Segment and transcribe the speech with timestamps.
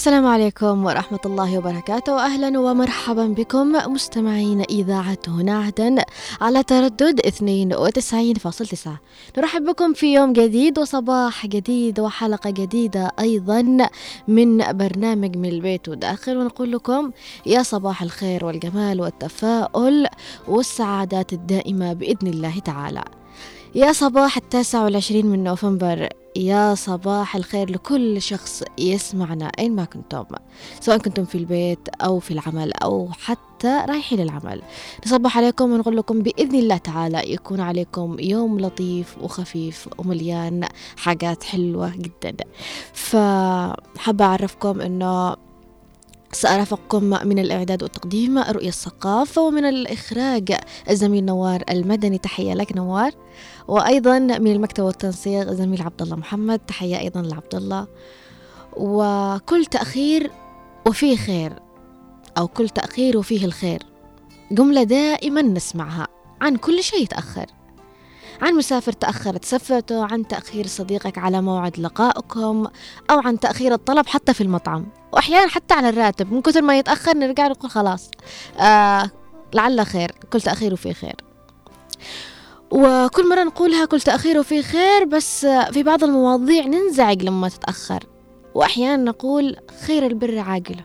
[0.00, 2.24] السلام عليكم ورحمة الله وبركاته.
[2.24, 6.02] أهلا ومرحبا بكم مستمعين إذاعة هنا عدن
[6.40, 8.88] على تردد 92.9
[9.38, 13.88] نرحب بكم في يوم جديد وصباح جديد وحلقة جديدة أيضا
[14.28, 16.36] من برنامج من البيت وداخل.
[16.36, 17.10] ونقول لكم
[17.46, 20.06] يا صباح الخير والجمال والتفاؤل
[20.48, 23.04] والسعادات الدائمة بإذن الله تعالى.
[23.74, 26.08] يا صباح التاسع والعشرين من نوفمبر.
[26.36, 30.24] يا صباح الخير لكل شخص يسمعنا أين ما كنتم.
[30.80, 34.62] سواء كنتم في البيت أو في العمل أو حتى رايحين للعمل.
[35.06, 41.92] نصبح عليكم ونقول لكم بإذن الله تعالى يكون عليكم يوم لطيف وخفيف ومليان حاجات حلوة
[41.96, 42.36] جدا.
[42.92, 45.36] فحابة أعرفكم أنه
[46.32, 50.56] سأرافقكم من الإعداد والتقديم رؤية الثقافة ومن الإخراج
[50.90, 52.18] الزميل نوار المدني.
[52.18, 53.12] تحية لك نوار.
[53.68, 57.86] وأيضا من المكتب والتنسيق الزميل عبد الله محمد تحية أيضا لعبد الله
[58.76, 60.30] وكل تأخير
[60.86, 61.52] وفيه خير
[62.38, 63.82] أو كل تأخير وفيه الخير.
[64.50, 66.08] جملة دائما نسمعها.
[66.40, 67.46] عن كل شيء يتأخر
[68.42, 72.66] عن مسافر تأخرت سفرته عن تأخير صديقك على موعد لقائكم
[73.10, 74.86] أو عن تأخير الطلب حتى في المطعم.
[75.12, 76.32] وأحيانا حتى على الراتب.
[76.32, 78.10] من كثر ما يتأخر نرجع نقول خلاص.
[78.60, 79.10] آه
[79.54, 80.12] لعل خير.
[80.32, 81.16] كل تأخير وفيه خير.
[82.70, 88.04] وكل مرة نقولها كل تأخير وفيه خير بس في بعض المواضيع ننزعج لما تتأخر.
[88.54, 90.84] وأحيانا نقول خير البر عاجله.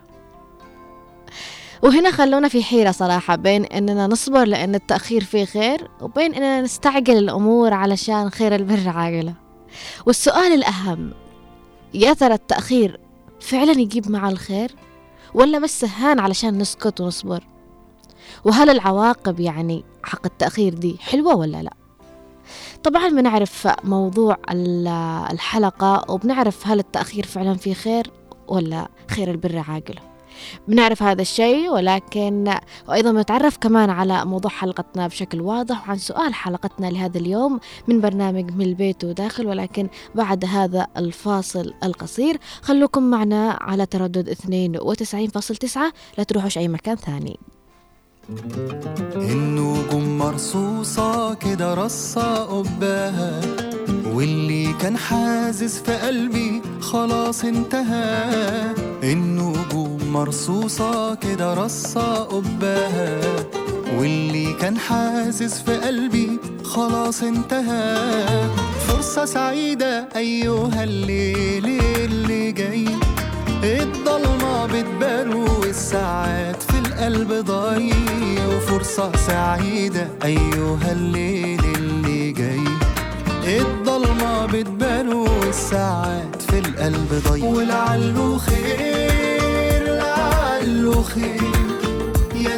[1.82, 7.18] وهنا خلونا في حيرة صراحة بين إننا نصبر لأن التأخير فيه خير وبين إننا نستعجل
[7.18, 9.34] الأمور علشان خير البر عاجلة.
[10.06, 11.12] والسؤال الأهم
[11.94, 13.00] يا ترى التأخير
[13.40, 14.72] فعلا يجيب مع الخير
[15.34, 17.44] ولا بس سهان علشان نسكت ونصبر؟
[18.46, 21.72] وهل العواقب يعني حق التأخير دي حلوة ولا لا؟
[22.84, 24.36] طبعا بنعرف موضوع
[25.30, 28.10] الحلقة وبنعرف هل التأخير فعلا فيه خير
[28.48, 30.00] ولا خير البر عاجله
[30.68, 32.54] بنعرف هذا الشيء ولكن
[32.88, 38.50] وأيضا بنتعرف كمان على موضوع حلقتنا بشكل واضح وعن سؤال حلقتنا لهذا اليوم من برنامج
[38.50, 42.38] من البيت وداخل ولكن بعد هذا الفاصل القصير.
[42.62, 45.78] خلوكم معنا على تردد 92.9
[46.18, 47.38] لا تروحوش أي مكان ثاني.
[49.16, 53.40] النجوم مرصوصة كده رصة قباها
[54.14, 58.74] واللي كان حازز في قلبي خلاص انتهى.
[59.02, 63.20] النجوم مرصوصة كده رصة قباها
[63.98, 67.96] واللي كان حازز في قلبي خلاص انتهى.
[68.88, 71.35] فرصة سعيدة أيها الليل.
[77.40, 82.60] ضايع وفرصة سعيدة أيها الليل اللي جاي.
[83.60, 91.40] الضلمة بتبان والساعات في القلب ضايع ولعله خير لعله خير.
[92.34, 92.56] يا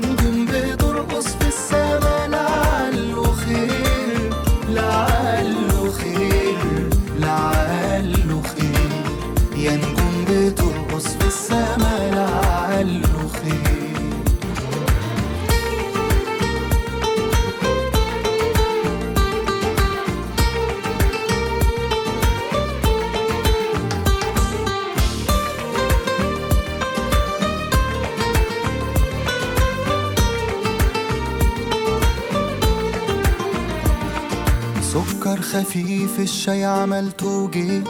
[35.53, 37.89] خفيف الشاي عملته وجيت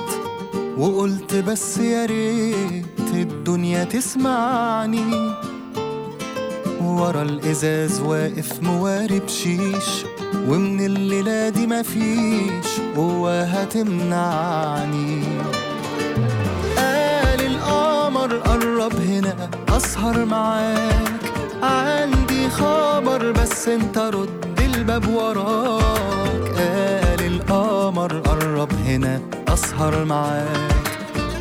[0.79, 5.33] وقلت بس يا ريت الدنيا تسمعني.
[6.83, 10.05] ورا الإزاز واقف موارب شيش
[10.49, 15.23] ومن الليلة دي مفيش قوة هتمنعني.
[16.77, 21.21] قال القمر قرب هنا أسهر معاك.
[21.63, 26.18] عندي خبر بس انت رد الباب وراك.
[28.59, 30.73] قرب هنا أسهر معاك.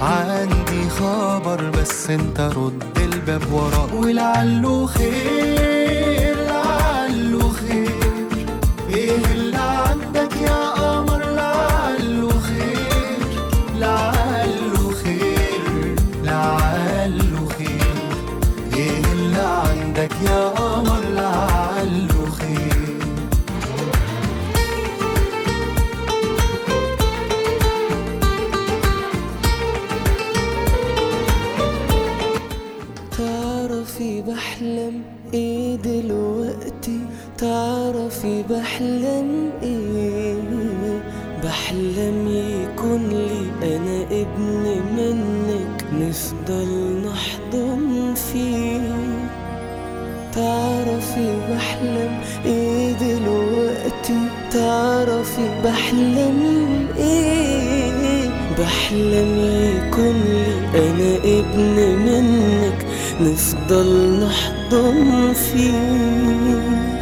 [0.02, 7.92] عندي خبر بس أنت رد الباب وراك ولعله خير لعله خير.
[8.90, 13.20] إيه اللي عندك يا قمر؟ لعله خير
[13.80, 17.94] لعله خير لعله خير.
[18.74, 20.67] إيه اللي عندك يا قمر؟
[58.88, 59.38] بحلم
[59.76, 61.76] يكون لي أنا ابن
[62.06, 62.86] منك
[63.22, 65.72] نفضل نحضن فيه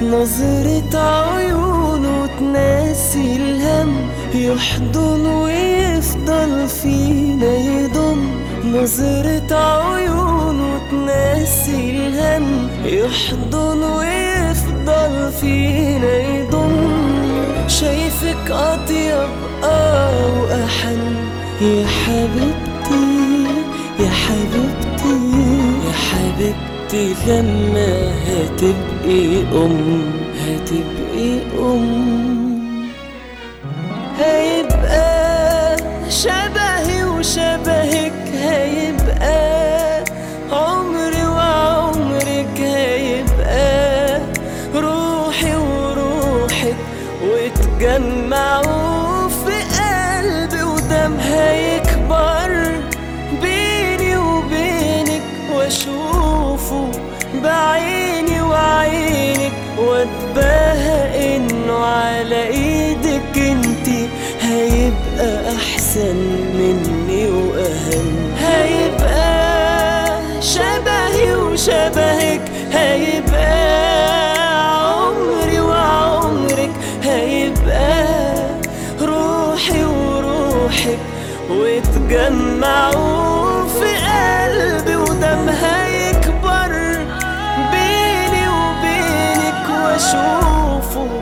[0.01, 8.27] نظرة عيونه تناسي الهم يحضن ويفضل فينا يضم.
[8.65, 16.89] نظرة عيونه تناسي الهم يحضن ويفضل فينا يضم.
[17.67, 19.29] شايفك أطيب
[19.63, 21.24] آه وأحن
[21.61, 23.05] يا حبيبتي
[23.99, 25.15] يا حبيبتي
[25.87, 30.01] يا حبيبتي لما هتبقي أم
[30.41, 32.14] هتبقي أم.
[60.35, 64.07] واتباهى إنه على إيدك انتي
[64.41, 66.15] هيبقى أحسن
[66.53, 68.33] مني وأهم.
[68.39, 72.41] هيبقى شبهي وشبهك.
[72.71, 73.55] هيبقى
[74.91, 76.71] عمري وعمرك.
[77.03, 78.05] هيبقى
[79.01, 80.99] روحي وروحك.
[81.49, 83.34] وتجمعوا
[90.14, 91.20] وبينك واشوفه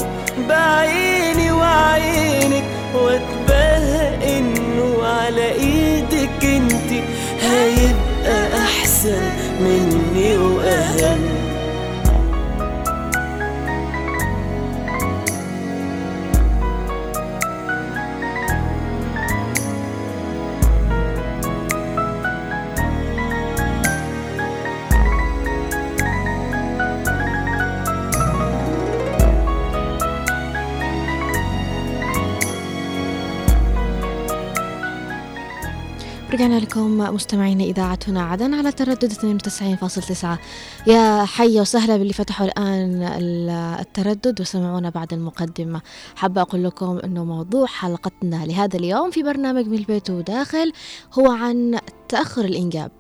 [36.34, 40.40] رجعنا لكم مستمعينا إذاعة هنا عدن على تردد 92.9
[40.88, 43.50] يا حي وسهلا باللي فتحوا الآن ال-
[43.80, 45.82] التردد وسمعونا بعد المقدمة.
[46.16, 50.72] حابة أقول لكم أنه موضوع حلقتنا لهذا اليوم في برنامج من البيت وداخل
[51.20, 52.92] هو عن تأخر الإنجاب.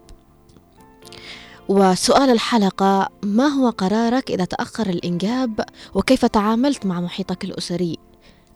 [1.69, 7.97] وسؤال الحلقة ما هو قرارك إذا تأخر الإنجاب؟ وكيف تعاملت مع محيطك الأسري؟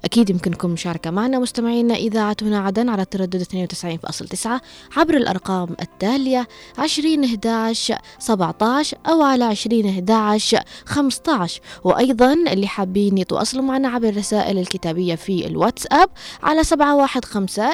[0.08, 4.50] أكيد يمكنكم مشاركة معنا مستمعينا إذاعتنا عدن على التردد 92.9
[4.98, 6.48] عبر الأرقام التالية
[6.78, 14.58] 20 11 17 أو على 20 11 15 وأيضا اللي حابين يتواصلوا معنا عبر الرسائل
[14.58, 16.10] الكتابية في الواتساب
[16.44, 17.74] على 715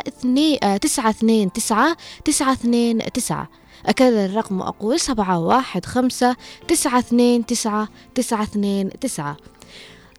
[0.77, 1.51] 929
[2.23, 3.47] 929
[3.85, 6.35] أكرر الرقم وأقول 715
[6.67, 7.45] 929
[8.13, 8.89] 929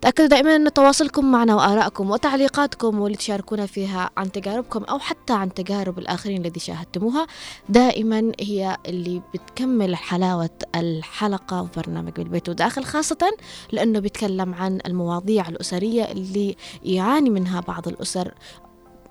[0.05, 5.55] تأكدوا دائما أن تواصلكم معنا وآرائكم وتعليقاتكم واللي تشاركونا فيها عن تجاربكم أو حتى عن
[5.55, 7.27] تجارب الآخرين الذي شاهدتموها.
[7.69, 13.31] دائما هي اللي بتكمل حلاوة الحلقة وبرنامج بالبيت وداخل خاصة
[13.73, 18.35] لأنه بيتكلم عن المواضيع الأسرية اللي يعاني منها بعض الأسر.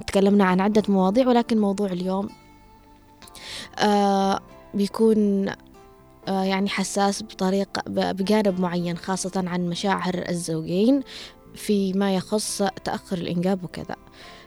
[0.07, 2.29] تكلمنا عن عدة مواضيع ولكن موضوع اليوم
[3.79, 4.39] آه
[4.73, 5.49] بيكون
[6.27, 11.01] يعني حساس بطريقة بجانب معين خاصة عن مشاعر الزوجين
[11.55, 13.95] فيما يخص تأخر الإنجاب وكذا.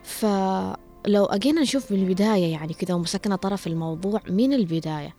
[0.03, 5.15] فلو أجينا نشوف من البداية يعني كذا ومسكنا طرف الموضوع من البداية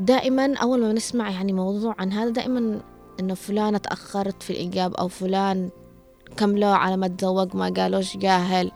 [0.00, 2.80] دائما أول ما نسمع يعني موضوع عن هذا دائما
[3.20, 5.70] إنه فلانة تأخرت في الإنجاب أو فلان
[6.36, 8.72] كملوا على ما تزوج ما قالوش جاهل.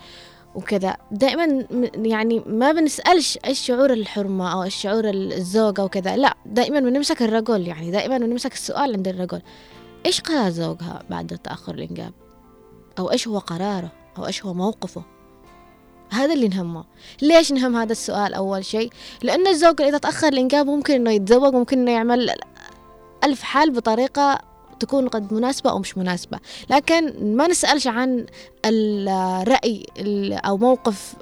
[0.54, 0.96] وكذا.
[1.10, 6.16] دائما يعني ما بنسألش إيش شعور الحرمة أو إيش شعور الزوجة وكذا.
[6.16, 9.42] لا دائما بنمسك الرجل يعني دائما بنمسك السؤال عند الرجل.
[10.06, 12.12] إيش قرار زوجها بعد تأخر الإنجاب؟
[12.98, 15.02] أو إيش هو قراره؟ أو إيش هو موقفه؟
[16.10, 16.84] هذا اللي نهمه.
[17.22, 18.90] ليش نهم هذا السؤال أول شيء؟
[19.22, 22.30] لأن الزوج إذا تأخر الإنجاب ممكن إنه يتزوج ممكن إنه يعمل
[23.24, 24.51] ألف حال بطريقة
[24.82, 26.38] تكون قد مناسبة أو مش مناسبة.
[26.70, 28.26] لكن ما نسألش عن
[28.64, 31.14] الرأي ال- أو موقف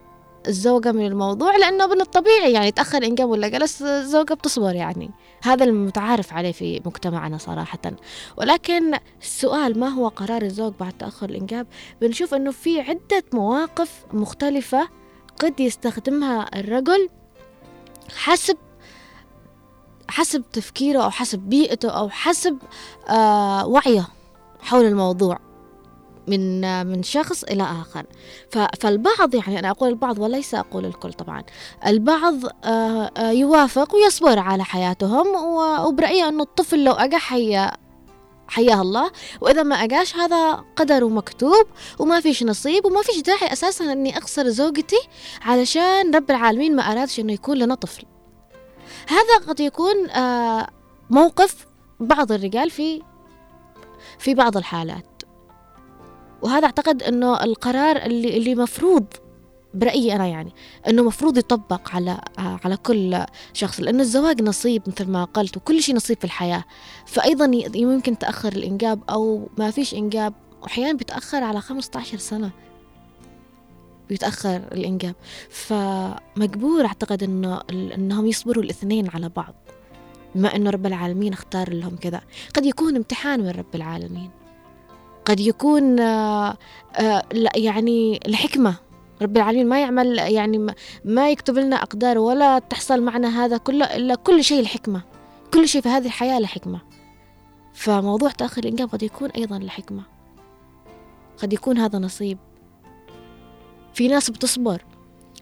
[0.48, 5.10] الزوجة من الموضوع لأنه من الطبيعي يعني تأخر إنجاب ولا جلس الزوجة بتصبر يعني.
[5.42, 7.78] هذا المتعارف عليه في مجتمعنا صراحة.
[8.36, 11.66] ولكن السؤال ما هو قرار الزوج بعد تأخر الإنجاب؟
[12.00, 14.88] بنشوف أنه في عدة مواقف مختلفة
[15.40, 17.08] قد يستخدمها الرجل
[18.16, 18.56] حسب
[20.10, 22.58] حسب تفكيره أو حسب بيئته أو حسب
[23.08, 24.08] آه وعيه
[24.60, 25.38] حول الموضوع
[26.28, 28.06] من آه من شخص إلى آخر.
[28.80, 31.42] فالبعض يعني أنا أقول البعض وليس أقول الكل طبعا.
[31.86, 35.26] البعض آه آه يوافق ويصبر على حياتهم
[35.86, 37.70] وبرأيي أنه الطفل لو أجا حي
[38.48, 39.10] حياه الله.
[39.40, 41.66] وإذا ما أجاش هذا قدر ومكتوب
[41.98, 45.00] وما فيش نصيب وما فيش داعي أساسا أني أخسر زوجتي
[45.42, 48.02] علشان رب العالمين ما أرادش أنه يكون لنا طفل.
[49.08, 50.68] هذا قد يكون آه
[51.10, 51.66] موقف
[52.00, 53.02] بعض الرجال في
[54.18, 55.22] في بعض الحالات.
[56.42, 59.04] وهذا أعتقد أنه القرار اللي اللي مفروض
[59.74, 60.52] برأيي أنا يعني
[60.88, 65.96] أنه مفروض يطبق على على كل شخص لأن الزواج نصيب مثل ما قلت وكل شيء
[65.96, 66.64] نصيب في الحياة.
[67.06, 72.50] فأيضا يمكن تأخر الإنجاب أو ما فيش إنجاب وأحيانا بيتأخر على 15 سنة.
[74.10, 75.14] بيتأخر الإنجاب.
[75.50, 79.54] فمجبور أعتقد أنه أنهم يصبروا الاثنين على بعض
[80.34, 82.20] بما أنه رب العالمين اختار لهم كذا.
[82.54, 84.30] قد يكون امتحان من رب العالمين.
[85.24, 86.56] قد يكون آه
[86.96, 87.22] آه
[87.56, 88.74] يعني الحكمة.
[89.22, 90.74] رب العالمين ما يعمل يعني
[91.04, 95.02] ما يكتب لنا أقدار ولا تحصل معنا هذا كله إلا كل شيء الحكمة.
[95.54, 96.80] كل شيء في هذه الحياة لحكمة
[97.74, 100.02] فموضوع تأخر الإنجاب قد يكون أيضا لحكمة
[101.42, 102.38] قد يكون هذا نصيب.
[103.94, 104.84] في ناس بتصبر.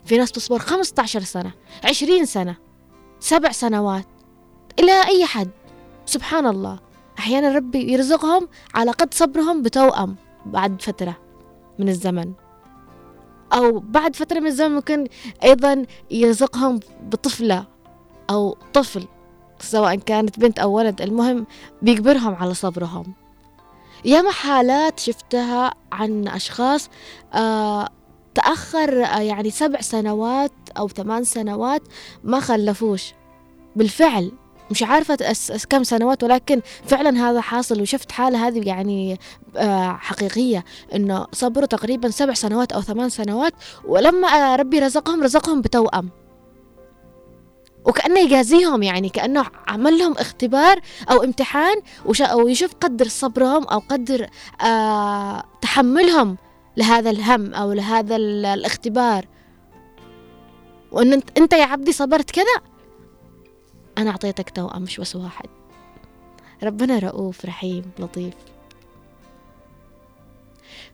[0.05, 1.53] في ناس تصبر 15 سنة
[1.85, 2.57] 20 سنة
[3.21, 4.07] سبع سنوات
[4.79, 5.51] إلى أي حد.
[6.07, 6.79] سبحان الله.
[7.19, 11.17] أحيانا ربي يرزقهم على قد صبرهم بتوأم بعد فترة
[11.79, 12.33] من الزمن.
[13.53, 15.07] أو بعد فترة من الزمن ممكن
[15.45, 17.67] أيضا يرزقهم بطفلة
[18.31, 19.07] أو طفل
[19.61, 21.03] سواء كانت بنت أو ولد.
[21.03, 21.47] المهم
[21.83, 23.15] بيجبرهم على صبرهم.
[24.05, 26.91] ياما حالات شفتها عن أشخاص
[27.35, 27.89] آه
[28.35, 31.83] تأخر آه يعني سبع سنوات أو ثمان سنوات
[32.25, 33.15] ما خلفوش.
[33.77, 34.33] بالفعل
[34.71, 35.17] مش عارفة
[35.71, 39.19] كم سنوات ولكن فعلا هذا حاصل وشفت حالة هذه يعني
[39.57, 43.53] آه، حقيقية إنه صبروا تقريبا سبع سنوات أو ثمان سنوات
[43.85, 46.11] ولما ربي رزقهم رزقهم بتوأم.
[47.85, 50.81] وكأنه يجازيهم يعني كأنه عمل لهم اختبار
[51.11, 51.77] أو امتحان
[52.35, 54.29] ويشوف قدر صبرهم أو قدر
[54.63, 56.37] آه تحملهم.
[56.79, 59.27] لهذا الهم أو لهذا الاختبار.
[60.93, 62.63] وأن أنت يا عبدي صبرت كذا
[63.99, 65.49] أنا أعطيتك توأم مش بس واحد.
[66.63, 68.35] ربنا رؤوف رحيم لطيف.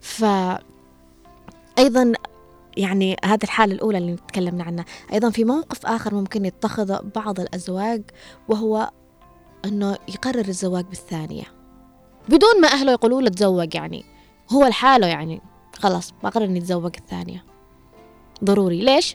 [0.00, 0.24] ف
[1.78, 2.12] أيضا
[2.76, 4.84] يعني هذه الحالة الأولى اللي تكلمنا عنها.
[5.12, 8.02] أيضا في موقف آخر ممكن يتخذ بعض الأزواج
[8.48, 8.90] وهو
[9.64, 11.44] أنه يقرر الزواج بالثانية.
[12.28, 14.04] بدون ما أهله يقولوا له تزوج يعني.
[14.52, 15.53] هو لحاله يعني.
[15.84, 17.44] خلاص بقرر إني أتزوج الثانية.
[18.44, 18.80] ضروري.
[18.80, 19.14] ليش؟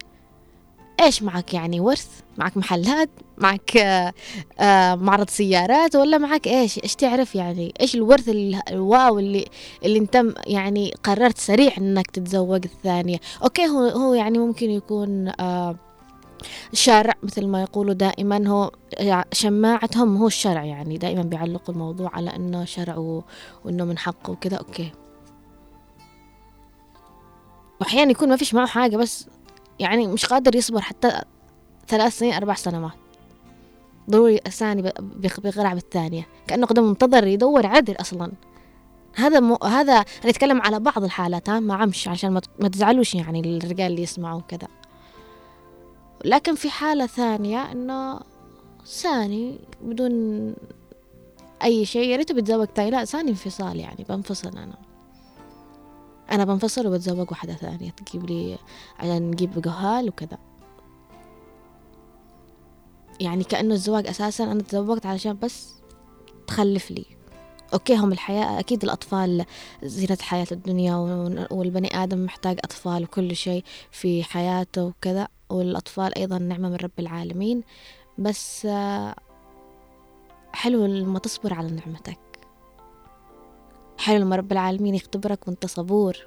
[1.01, 2.07] إيش معك يعني ورث؟
[2.37, 4.13] معك محلات؟ معك آه،
[4.59, 8.29] آه، معرض سيارات؟ ولا معك إيش؟ إيش تعرف يعني؟ إيش الورث
[8.71, 9.45] الواو اللي
[9.85, 15.75] اللي انت يعني قررت سريع إنك تتزوج الثانية؟ أوكي هو هو يعني ممكن يكون آه،
[16.73, 18.47] شرع مثل ما يقولوا دائما.
[18.47, 18.71] هو
[19.33, 20.97] شماعتهم هو الشرع يعني.
[20.97, 23.21] دائما بيعلقوا الموضوع على إنه شرع
[23.65, 24.57] وإنه من حقه وكذا.
[24.57, 24.91] أوكي.
[27.81, 29.27] واحيانا يكون ما فيش معه حاجة بس
[29.79, 31.21] يعني مش قادر يصبر حتى
[31.87, 32.91] ثلاث سنين أربع سنوات.
[34.09, 34.93] ضروري الثاني
[35.35, 36.27] بيغرع بالثانية.
[36.47, 38.31] كأنه قدم منتظر يدور عدل أصلا.
[39.15, 43.91] هذا مو هذا نتكلم على بعض الحالات ها ما عمش عشان ما تزعلوش يعني الرجال
[43.91, 44.67] اللي يسمعوا كذا.
[46.25, 48.19] لكن في حالة ثانية إنه
[48.85, 50.55] ثاني بدون
[51.63, 52.91] أي شيء يا ريته بتزوج تاني.
[52.91, 54.88] لا ثاني انفصال يعني بنفصل أنا.
[56.31, 58.57] أنا بنفصل وبتزوج واحدة ثانية تجيب لي
[58.99, 60.37] عشان نجيب جهال وكذا.
[63.19, 65.75] يعني كأنه الزواج أساسا أنا تزوجت علشان بس
[66.47, 67.05] تخلف لي.
[67.73, 69.45] أوكي هم الحياة أكيد الأطفال
[69.83, 70.95] زينة حياة الدنيا
[71.51, 75.27] والبني آدم محتاج أطفال وكل شيء في حياته وكذا.
[75.49, 77.63] والأطفال أيضا نعمة من رب العالمين.
[78.17, 78.67] بس
[80.53, 82.19] حلو لما تصبر على نعمتك.
[83.99, 86.17] حلو لما رب العالمين يختبرك وانت صبور.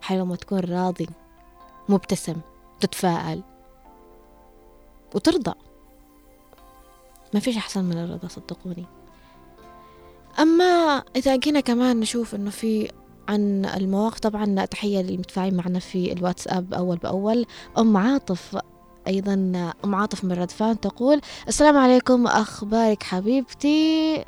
[0.00, 1.08] حلو لما تكون راضي
[1.88, 2.36] مبتسم
[2.80, 3.42] تتفائل
[5.14, 5.54] وترضى.
[7.34, 8.84] ما فيش أحسن من الرضا صدقوني.
[10.38, 12.90] أما إذا جينا كمان نشوف إنه في
[13.28, 17.46] عن المواقف طبعا تحية للمتفاعلين معنا في الواتساب أول بأول.
[17.78, 18.58] أم عاطف
[19.06, 19.34] أيضا
[19.84, 24.24] أم عاطف من ردفان تقول السلام عليكم أخبارك حبيبتي؟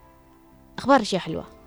[0.78, 1.59] أخبار أشياء حلوة.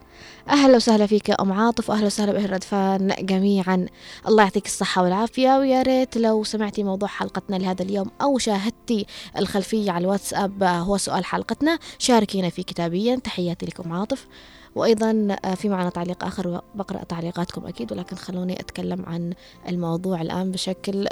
[0.50, 3.86] أهلا وسهلا فيك يا أم عاطف وأهلا وسهلا بأهل ردفان جميعا.
[4.28, 5.58] الله يعطيك الصحة والعافية.
[5.58, 9.06] ويا ريت لو سمعتي موضوع حلقتنا لهذا اليوم أو شاهدتي
[9.38, 11.80] الخلفية على الواتساب آه، هو سؤال حلقتنا.
[11.98, 13.16] شاركينا فيه كتابيا.
[13.16, 14.28] تحياتي لكم عاطف.
[14.76, 19.34] وأيضا آه، في معنا تعليق آخر بقرأ تعليقاتكم أكيد ولكن خلوني أتكلم عن
[19.70, 21.08] الموضوع الآن بشكل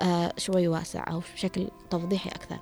[0.00, 2.58] آه، شوي واسع أو بشكل توضيحي أكثر.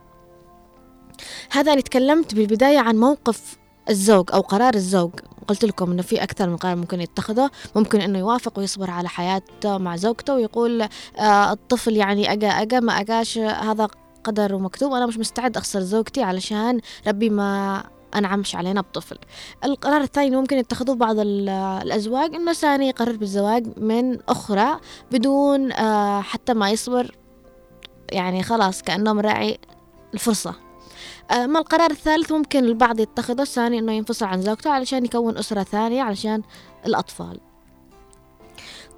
[1.50, 3.56] هذا أنا تكلمت بالبداية عن موقف
[3.88, 5.10] الزوج أو قرار الزوج.
[5.48, 7.50] قلت لكم إنه في أكثر من قرار ممكن يتخذه.
[7.76, 10.82] ممكن إنه يوافق ويصبر على حياته مع زوجته ويقول
[11.18, 13.88] آه الطفل يعني أجا أجا ما أجاش هذا
[14.24, 14.92] قدر ومكتوب.
[14.92, 17.82] أنا مش مستعد أخسر زوجتي علشان ربي ما
[18.14, 19.18] أنعمش علينا بطفل.
[19.64, 24.80] القرار الثاني ممكن يتخذوه بعض الأزواج إنه ثاني يقرر بالزواج من أخرى
[25.12, 27.16] بدون آه حتى ما يصبر.
[28.12, 29.58] يعني خلاص كأنه مراعي
[30.14, 30.54] الفرصة.
[31.30, 36.02] أما القرار الثالث؟ ممكن البعض يتخذه الثاني إنه ينفصل عن زوجته علشان يكون أسرة ثانية
[36.02, 36.42] علشان
[36.86, 37.40] الأطفال.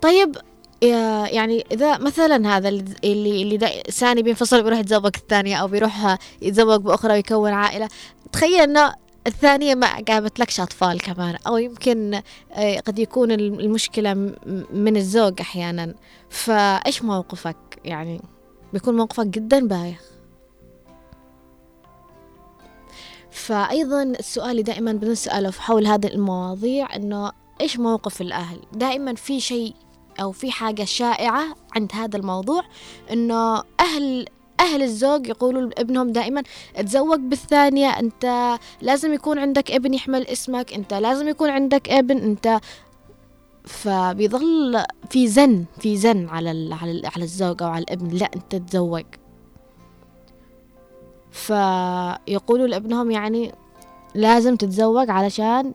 [0.03, 0.37] طيب
[0.83, 7.12] يعني إذا مثلا هذا اللي اللي ثاني بينفصل بيروح يتزوج الثانية أو بيروح يتزوج بأخرى
[7.12, 7.89] ويكون عائلة.
[8.33, 8.95] تخيل إنه
[9.27, 12.21] الثانية ما جابت لكش أطفال كمان أو يمكن
[12.53, 14.15] آه، قد يكون المشكلة
[14.73, 15.95] من الزوج أحيانا.
[16.31, 18.21] فإيش موقفك؟ يعني
[18.73, 20.12] بيكون موقفك جدا بايخ.
[23.33, 29.75] فأيضا السؤال اللي دائما بنسأله حول هذه المواضيع إنه إيش موقف الأهل؟ دائما في شيء
[30.21, 31.45] أو في حاجة شائعة
[31.77, 32.62] عند هذا الموضوع
[33.12, 34.27] إنه أهل
[34.61, 36.42] أهل الزوج يقولوا لابنهم دائما
[36.77, 42.61] تزوج بالثانية أنت لازم يكون عندك ابن يحمل اسمك أنت لازم يكون عندك ابن أنت
[43.64, 46.75] فبيظل في زن في زن على
[47.14, 49.05] على الزوج أو على الابن لا أنت تزوج
[51.33, 53.53] فيقولوا لابنهم يعني
[54.14, 55.75] لازم تتزوج علشان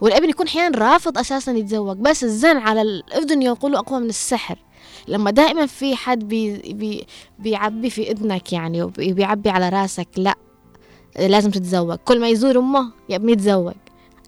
[0.00, 4.58] والابن يكون أحيانا رافض أساسا يتزوج بس الزن على الابن يقولوا أقوى من السحر.
[5.08, 7.06] لما دائما في حد بي بي
[7.38, 10.34] بيعبي في إذنك يعني وبيعبي على راسك لا
[11.18, 11.98] لازم تتزوج.
[12.04, 13.74] كل ما يزور أمه يا ابني تزوج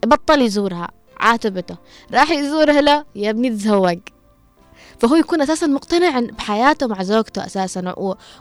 [0.06, 0.88] بطل يزورها
[1.20, 1.76] عاتبته
[2.12, 3.98] راح يزورها لا يا ابني تزوج
[5.02, 7.94] فهو يكون أساسا مقتنع بحياته مع زوجته أساسا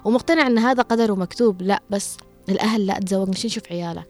[0.05, 1.61] ومقتنع إن هذا قدر ومكتوب.
[1.61, 2.17] لا بس
[2.49, 4.03] الأهل لا تزوج مش نشوف عياله؟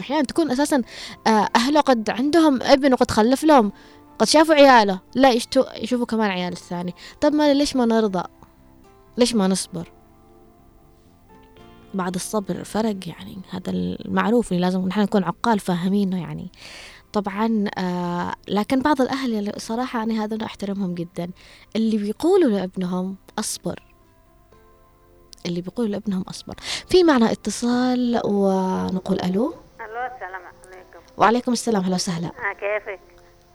[0.00, 0.82] أحيانا تكون أساسا
[1.26, 3.72] آه، أهله قد عندهم ابن وقد خلف لهم
[4.18, 5.32] قد شافوا عياله لا
[5.76, 6.94] يشوفوا كمان عيال الثاني.
[7.20, 8.22] طب ما ليش ما نرضى؟
[9.18, 9.92] ليش ما نصبر؟
[11.94, 16.50] بعد الصبر فرق يعني هذا المعروف اللي لازم نحن نكون عقال فاهمينه يعني.
[17.16, 21.30] طبعا آه لكن بعض الأهل صراحة أنا هذا أحترمهم جدا.
[21.76, 23.82] اللي بيقولوا لابنهم أصبر.
[25.46, 26.54] اللي بيقولوا لابنهم أصبر.
[26.88, 29.54] في معنا اتصال ونقول ألو.
[29.80, 31.00] ألو السلام عليكم.
[31.16, 31.82] وعليكم السلام.
[31.82, 32.26] هلا وسهلا.
[32.26, 33.00] آه كيفك؟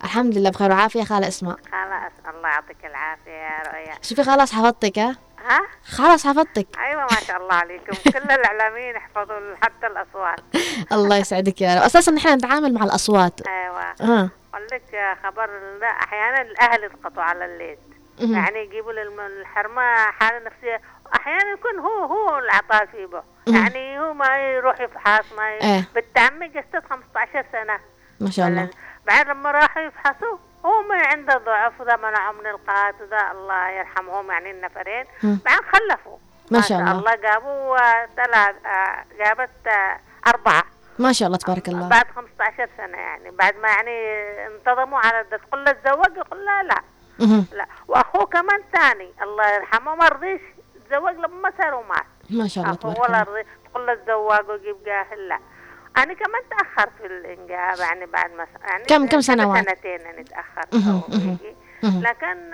[0.03, 1.03] الحمد لله بخير وعافية.
[1.03, 3.97] خالة اسماء خلاص الله يعطيك العافية يا رؤيا.
[4.01, 5.15] شوفي خلاص حفظتك ها؟
[5.47, 6.67] ها؟ خلاص حفظتك.
[6.77, 8.11] أيوه ما شاء الله عليكم.
[8.11, 10.39] كل الإعلاميين يحفظوا حتى الأصوات.
[10.95, 11.81] الله يسعدك يا رب.
[11.81, 13.47] أساسا نحن نتعامل مع الأصوات.
[13.47, 13.81] أيوه.
[14.01, 14.29] آه.
[14.53, 15.49] أقول لك خبر
[15.79, 17.77] لا أحيانا الأهل يسقطوا على الليل.
[18.19, 20.81] يعني يجيبوا للحرمه حالة نفسية.
[21.15, 25.59] أحيانا يكون هو هو العطاء فيه يعني هو ما يروح يفحص ما ي...
[25.61, 25.83] آه.
[25.95, 27.79] بنت عمي قصت 15 سنة.
[28.19, 28.69] ما شاء الله.
[29.07, 34.31] بعد لما راحوا يفحصوا هو ما عنده ضعف وذا منعه من القات وذا الله يرحمهم
[34.31, 35.05] يعني النفرين.
[35.23, 36.17] بعد خلفوا.
[36.51, 36.91] ما شاء الله.
[36.91, 37.77] الله جابوا
[38.15, 40.63] ثلاث آه، جابت آه، أربعة.
[40.99, 41.89] ما شاء الله تبارك الله.
[41.89, 43.31] بعد 15 سنة يعني.
[43.31, 43.97] بعد ما يعني
[44.47, 46.63] انتظموا على تقول له تزوج؟ يقول لا.
[46.63, 46.81] لا
[47.51, 47.65] لا.
[47.87, 49.13] وأخوه كمان ثاني.
[49.21, 49.95] الله يرحمه.
[49.95, 50.41] ما رضيش.
[50.89, 52.05] تزوج لما صار ومات.
[52.29, 53.09] ما شاء الله تبارك الله.
[53.09, 53.43] ولا رضي.
[53.71, 55.39] تقول له تزوج وجيب جاهل لا
[55.97, 60.73] أنا كمان تأخرت في الإنجاب يعني بعد ما يعني كم كم سنوات؟ سنتين أنا تأخرت
[61.83, 62.53] لكن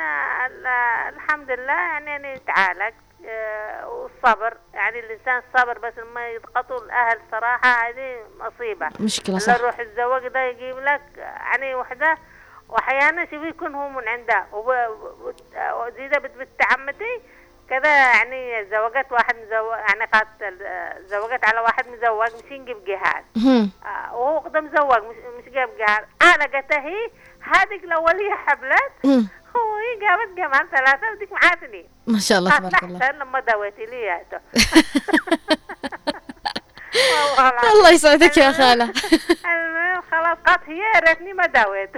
[1.16, 2.94] الحمد لله يعني أنا تعالجت
[3.26, 8.90] آه، والصبر يعني الإنسان الصبر بس لما يضغطوا الأهل صراحة هذه مصيبة.
[9.00, 9.56] مشكلة صح.
[9.60, 12.18] يروح الزواج ده يجيب لك يعني وحدة
[12.70, 14.46] وأحيانا شوف يكون هو من عنده
[15.74, 17.22] وزيدة بنت عمتي
[17.70, 20.28] كذا يعني زوجت واحد مزوج يعني قالت
[21.08, 23.24] زوجت على واحد مزوج مش ينجيب جهاز
[23.86, 27.10] آه وهو قدام مزوج مش مش جاب جهاز أنا قلت هي
[27.42, 29.06] هذيك الأولية حبلت.
[29.56, 31.90] هو هي جابت كمان ثلاثة وديك معاتني.
[32.08, 33.12] ما شاء الله تبارك الله.
[33.12, 34.22] لما دويتي لي
[37.74, 38.84] الله يسعدك يا خالة.
[39.46, 41.90] المهم خلاص قالت هي يا ريتني ما داويت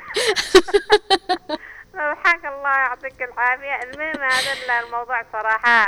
[1.99, 3.75] الحق الله يعطيك العافية.
[3.83, 5.87] المهم هذا الموضوع صراحة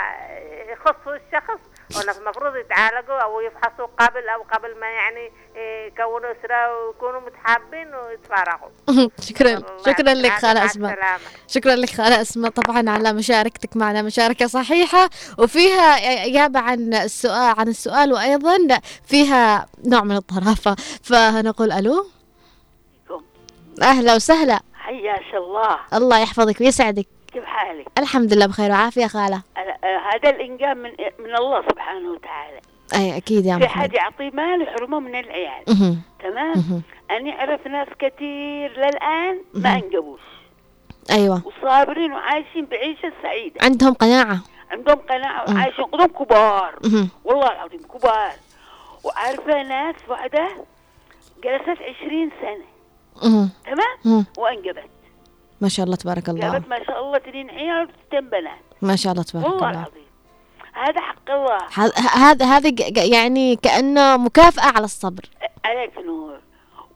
[0.72, 1.60] يخص الشخص
[1.98, 7.96] ولا المفروض يتعالجوا أو يفحصوا قبل أو قبل ما يعني إيه، يكونوا أسرة ويكونوا متحابين
[7.96, 8.70] ويتفارقوا
[9.30, 9.62] شكرا.
[9.86, 10.92] شكرا لك أسماء.
[10.94, 11.20] السلامة.
[11.48, 12.52] شكرا لك خالة أسماء.
[12.52, 15.84] طبعا على مشاركتك معنا مشاركة صحيحة وفيها
[16.26, 20.76] إجابة عن السؤال عن السؤال وأيضا فيها نوع من الطرافة.
[21.04, 22.06] فنقول ألو.
[23.82, 24.60] أهلا وسهلا.
[24.92, 30.78] حياك الله الله يحفظك ويسعدك كيف حالك؟ الحمد لله بخير وعافية خالة آه، هذا الإنجاب
[30.78, 32.60] من من الله سبحانه وتعالى
[32.96, 35.64] أي أكيد يا في حد محمد يعطيه مال يحرمه من العيال.
[36.20, 39.74] تمام؟ أنا أعرف ناس كثير للآن ما.
[39.76, 40.22] أنجبوش
[41.12, 44.40] أيوة وصابرين وعايشين بعيشة سعيدة عندهم قناعة
[44.72, 45.54] عندهم قناعة.
[45.54, 46.80] وعايشين قدام كبار.
[47.26, 48.32] والله العظيم كبار
[49.04, 50.48] وعارفة ناس واحدة
[51.44, 52.71] جلست عشرين سنة.
[53.22, 53.50] تمام؟
[54.06, 54.26] مهم.
[54.38, 54.90] وأنجبت
[55.62, 56.52] ما شاء الله تبارك الله.
[56.52, 58.60] جابت ما شاء الله تنين عيال وستين بنات.
[58.82, 59.80] ما شاء الله تبارك والله الله.
[59.80, 60.06] العظيم.
[60.74, 61.58] هذا حق الله.
[62.30, 62.72] هذا هذا
[63.04, 65.26] يعني كأنه مكافأة على الصبر.
[65.66, 66.40] عليك نور.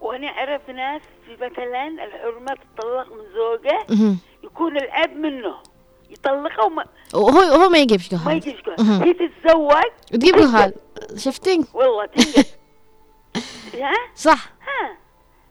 [0.01, 4.09] وأنا اعرف ناس في مثلا الحرمة تطلق من زوجة.
[4.43, 5.55] يكون الاب منه.
[6.09, 9.03] يطلقها وما وهو هو ما يجيبش ما جهال يجيش مهم.
[9.03, 10.73] هي تتزوج؟ تجيب جهال
[11.17, 12.43] شفتين والله تنجح
[13.83, 14.49] ها؟ صح.
[14.61, 14.97] ها.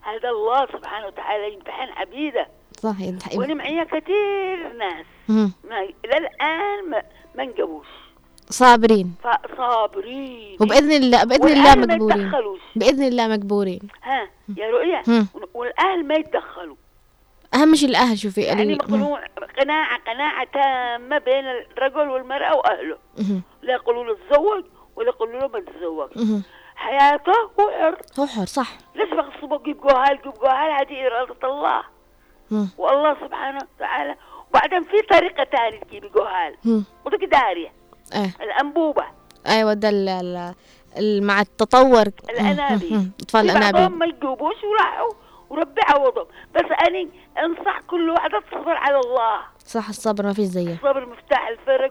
[0.05, 2.49] هذا الله سبحانه وتعالى يمتحن عبيده.
[2.79, 5.07] صح ينتح- وأنا معي كثير ناس.
[5.29, 7.03] ما للان ما,
[7.35, 7.87] ما انجبوش
[8.51, 9.15] صابرين.
[9.23, 11.49] فصابرين وبإذن الله بإذن
[11.93, 12.61] الله يتدخلوش.
[12.77, 15.27] بإذن الله مقبولين ها يا رؤيا.
[15.55, 16.77] والأهل ما يتدخلوا.
[17.55, 19.21] أهم شيء الأهل شوفي يعني مقنوع
[19.59, 22.99] قناعة قناعة تامة بين الرجل والمرأة وأهله.
[23.19, 23.43] مهم.
[23.63, 24.65] لا يقولوا له تزوج
[24.97, 26.43] ولا يقولوا له ما تتزوج مهم.
[26.85, 28.69] حياته هو حر هو حر صح.
[28.95, 31.83] ليش بغصبه جيب جوهال جيب جوهال هذه إرادة الله.
[32.51, 32.69] مم.
[32.79, 34.15] والله سبحانه وتعالى.
[34.51, 36.57] وبعدين في طريقة ثانية تجيبي جوهال.
[37.07, 37.73] ودك دارية.
[38.15, 38.31] إيه.
[38.41, 39.05] الأنبوبة.
[39.47, 40.55] أيوه ده ال- ال-
[40.99, 42.05] ال- مع التطور.
[42.31, 43.11] الأنابيب.
[43.35, 43.99] بعضهم الأنابيب.
[43.99, 45.11] ما يجوبوش وراحوا
[45.51, 47.09] وربي عوضهم بس أنا
[47.45, 49.41] أنصح كل واحدة تصبر على الله.
[49.67, 50.73] صح الصبر ما فيش زيه.
[50.75, 51.91] الصبر مفتاح الفرج.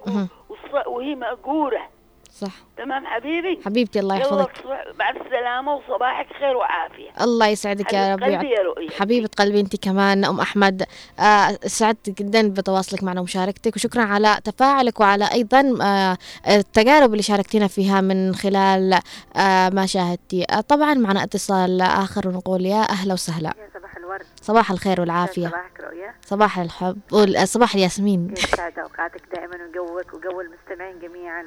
[0.49, 1.89] والص- وهي مأجورة.
[2.39, 2.51] صح.
[2.77, 4.51] تمام حبيبي؟ حبيبتي الله يحفظك.
[4.51, 7.09] تصبح بعد السلامة وصباحك خير وعافية.
[7.23, 10.25] الله يسعدك يا رب قلبي يا رؤيا حبيبة قلبي انت كمان.
[10.25, 10.83] أم أحمد
[11.19, 16.17] آه سعدت جدا بتواصلك معنا ومشاركتك وشكرا على تفاعلك وعلى أيضا آه
[16.47, 18.93] التجارب اللي شاركتينا فيها من خلال
[19.37, 20.45] آه ما شاهدتي.
[20.51, 23.49] آه طبعا معنا اتصال آخر ونقول يا أهلا وسهلا.
[23.59, 24.25] يا صباح الورد.
[24.41, 25.47] صباح الخير والعافية.
[25.47, 26.97] صباحك رؤيا صباح الحب.
[27.11, 28.33] وال- صباح الياسمين.
[28.37, 31.45] يسعد أوقاتك دائما ويقوك ويقوي المستمعين جميعا.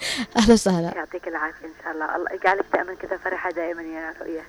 [0.36, 0.92] أهلا وسهلا.
[0.96, 2.16] يعطيك العافية إن شاء الله.
[2.16, 4.42] الله يجعلك دائما كذا فرحة دائما يا رؤيا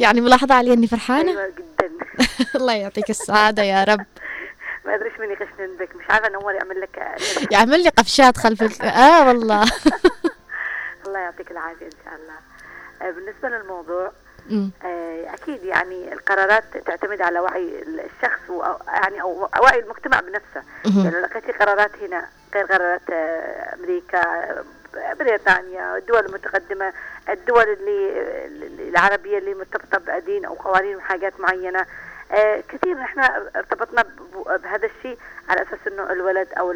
[0.00, 1.90] يعني ملاحظة علي إني فرحانة؟ أيوه جدا.
[2.58, 4.06] الله يعطيك السعادة يا رب.
[4.86, 7.18] ما ادري إيش من يغشنن بك مش عارفة نور يعمل لك
[7.50, 8.82] يعمل لي قفشات خلف ال...
[8.82, 9.62] آه والله.
[11.06, 12.34] الله يعطيك العافية إن شاء الله.
[13.02, 14.12] آه، بالنسبة للموضوع.
[14.84, 20.62] آه، أكيد يعني القرارات تعتمد على وعي الشخص و يعني أو وعي المجتمع بنفسه.
[21.04, 24.20] يعني لقيتي قرارات هنا غير قرارات آه، أمريكا
[25.18, 26.92] بريطانيا الدول المتقدمة
[27.28, 31.86] الدول اللي العربية اللي مرتبطة بدين أو قوانين وحاجات معينة.
[32.32, 33.20] آه، كثير نحن
[33.56, 34.04] ارتبطنا
[34.62, 36.72] بهذا الشيء على أساس إنه الولد أو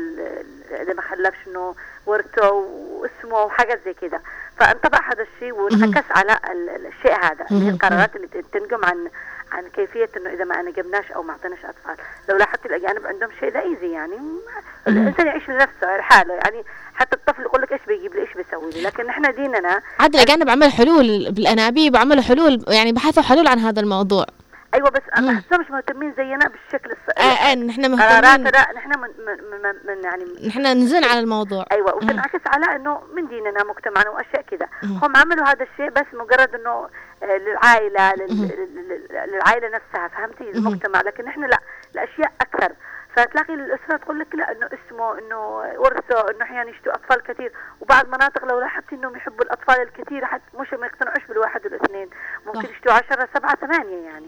[0.70, 1.74] اذا ما خلفش إنه
[2.07, 4.20] ورثه واسمه وحاجات زي كده.
[4.61, 7.70] فانطبع هذا الشيء وانعكس على ال- ال- الشيء هذا اللي هي.
[7.70, 9.09] القرارات اللي تنقم عن
[9.52, 12.04] عن كيفية إنه إذا ما نجبناش أو ما أعطيناش أطفال.
[12.28, 14.16] لو لاحظت الأجانب عندهم شيء ده ايزي يعني
[14.88, 16.64] الإنسان يعيش لنفسه لحاله يعني.
[16.94, 20.50] حتى الطفل يقول لك إيش بيجيب لي إيش بيسوي لي؟ لكن إحنا ديننا عاد الأجانب
[20.50, 24.26] عملوا حلول بالأنابيب وعملوا حلول يعني بحثوا حلول عن هذا الموضوع.
[24.74, 25.29] أيوه بس مم.
[25.29, 29.09] أنا بحسهم مش مهتمين زينا بالشكل آه آه الصحيح نحن قرارات مهتمين لا نحن من,
[29.26, 31.94] من, من, من يعني نحن نزن على الموضوع أيوه.
[31.96, 34.68] وتنعكس على إنه من ديننا مجتمعنا وأشياء كذا.
[34.83, 36.88] هم عملوا هذا الشيء بس مجرد إنه
[37.22, 38.12] آه، للعائلة
[39.11, 40.50] للعائلة نفسها فهمتي.
[40.50, 41.59] المجتمع لكن إحنا لا
[41.94, 42.72] الأشياء أكثر
[43.16, 45.38] فتلاقي الأسرة تقول لك لا إنه اسمه إنه
[45.79, 50.44] ورثه إنه أحيانا يشتوا أطفال كثير وبعض مناطق لو لاحظتي إنهم يحبوا الأطفال الكثير حتى
[50.59, 52.11] مش ما يقتنعوش بالواحد والإثنين
[52.46, 52.68] ممكن.
[52.70, 54.26] يشتوا 10 7 8 يعني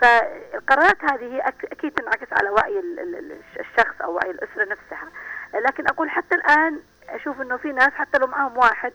[0.00, 5.08] فالقرارات هذه أكيد تنعكس على وعي ال- ال- ال- الشخص أو وعي الأسرة نفسها.
[5.54, 8.92] لكن أقول حتى الآن أشوف إنه في ناس حتى لو معهم واحد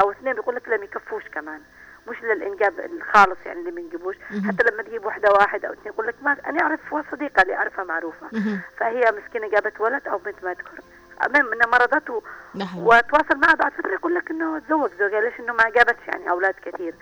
[0.00, 1.60] أو اثنين بيقول لك لم يكفوش كمان.
[2.08, 4.48] مش للإنجاب الخالص يعني اللي بنجيبوش مهم.
[4.52, 7.84] حتى لما تجيب واحدة واحد أو اثنين يقول لك ما أنا أعرف صديقة اللي أعرفها
[7.84, 8.26] معروفة.
[8.78, 10.80] فهي مسكينة جابت ولد أو بنت ما اذكر
[11.24, 12.22] المهم انها مرضت و-
[12.54, 12.82] لا حول.
[12.86, 16.54] وتواصل معها بعد فترة يقول لك إنه تزوج زوجها ليش إنه ما جابتش يعني أولاد
[16.64, 16.94] كثير.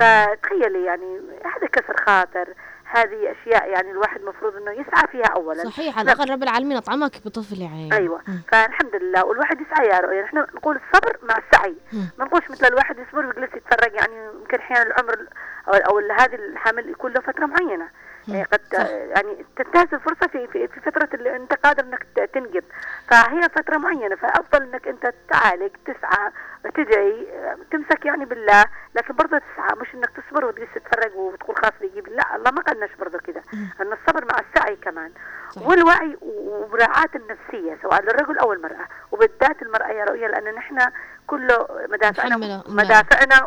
[0.00, 2.48] فتخيلي يعني هذا كسر خاطر.
[2.84, 7.12] هذه أشياء يعني الواحد المفروض إنه يسعى فيها اولا صحيح على الأقل رب العالمين أطعمك
[7.24, 8.42] بطفل يعني أيوه مم.
[8.52, 11.74] فالحمد لله والواحد يسعى يا رؤيا نحن نقول الصبر مع السعي.
[12.18, 15.26] ما نقولش مثل الواحد يصبر ويجلس يتفرج يعني يمكن أحيانا العمر
[15.68, 17.80] أو أو ال- هذه الحمل يكون له فترة معينة مم.
[17.80, 17.92] يعني
[18.28, 18.86] قد صح.
[18.90, 22.64] يعني تنتهز الفرصة في في, في فترة اللي انت قادر انك ت- تنجب.
[23.08, 26.30] فهي فترة معينة فأفضل انك انت تعالج تسعى
[26.74, 27.26] تدعي
[27.70, 32.36] تمسك يعني بالله لكن برضه تسعى مش انك تصبر وتجلس تتفرج وتقول خلاص بيجيب لا
[32.36, 33.42] الله ما قالناش برضه كده.
[33.80, 35.12] أن الصبر مع السعي كمان.
[35.56, 38.86] والوعي ومراعاة النفسية سواء للرجل أو المرأة.
[39.12, 40.78] وبالذات المرأة يا رؤية لأن نحن
[41.26, 42.62] كله مدافعنا نحمله.
[42.68, 43.44] مدافعنا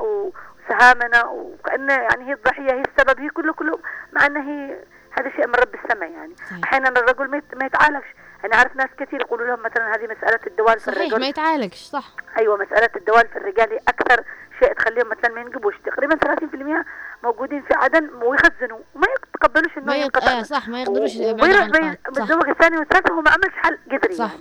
[0.67, 3.79] وسهامنا وكأن يعني هي الضحية هي السبب هي كله كله
[4.13, 4.77] مع أن هي
[5.19, 6.59] هذا شيء من رب السماء يعني صحيح.
[6.63, 8.07] أحيانا الرجل ما يت- ما يتعالجش
[8.45, 11.77] أنا أعرف ناس كثير يقولوا لهم مثلا هذه مسألة الدوال في صحيح الرجل ما يتعالجش
[11.77, 12.03] صح
[12.37, 14.23] أيوه مسألة الدوال في الرجال هي أكثر
[14.59, 16.85] شيء تخليهم مثلا ما ينجبوش تقريبا 30%
[17.23, 19.95] موجودين في عدن ويخزنوا وما يتقبلوش إنه.
[19.95, 24.13] ينقطع آه صح ما يقدروش يبعدوا عن بالزوج الثاني والثالث هو ما عملش حل قدري
[24.13, 24.31] صح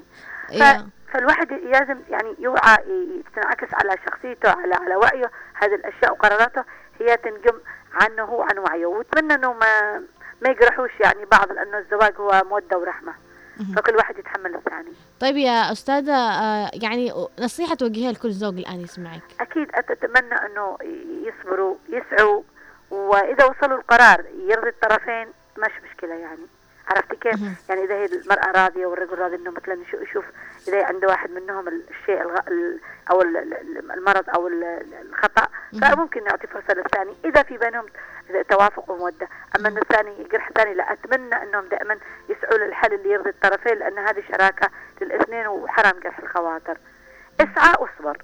[0.50, 0.80] يعني.
[0.80, 0.86] إيه.
[1.16, 2.76] فالواحد لازم يعني يوعى
[3.36, 5.30] تنعكس على شخصيته على على وعيه.
[5.54, 6.64] هذه الأشياء وقراراته
[7.00, 7.58] هي تنجم
[7.94, 8.86] عنه هو عن وعيه.
[8.86, 9.98] وأتمنى إنه ما
[10.42, 13.14] ما يجرحوش يعني بعض لأنه الزواج هو مودة ورحمة.
[13.76, 14.92] فكل واحد يتحمل الثاني.
[15.20, 19.20] طيب يا أستاذة آه، يعني نصيحة توجهيها لكل زوج الآن يسمعك.
[19.40, 20.76] أكيد أتمنى إنه
[21.26, 22.42] يصبروا يسعوا
[22.90, 25.26] وإذا وصلوا القرار يرضي الطرفين
[25.58, 26.46] مش مشكلة يعني.
[26.88, 30.24] عرفت كيف؟ يعني إذا هي المرأة راضية والرجل راضي إنه مثلا يشو- يشوف
[30.68, 32.38] اذا عنده واحد منهم الشيء الغ...
[32.48, 35.46] ال- أو ال- ال- المرض أو ال- ال- الخطأ
[35.82, 37.86] فممكن نعطي فرصة للثاني إذا في بينهم
[38.50, 41.98] توافق ومودة، أما انه الثاني جرح ثاني لا أتمنى إنهم دائما
[42.28, 46.78] يسعوا للحل اللي يرضي الطرفين لأن هذه شراكة للاثنين وحرام جرح الخواطر.
[47.40, 48.22] إسعى واصبر.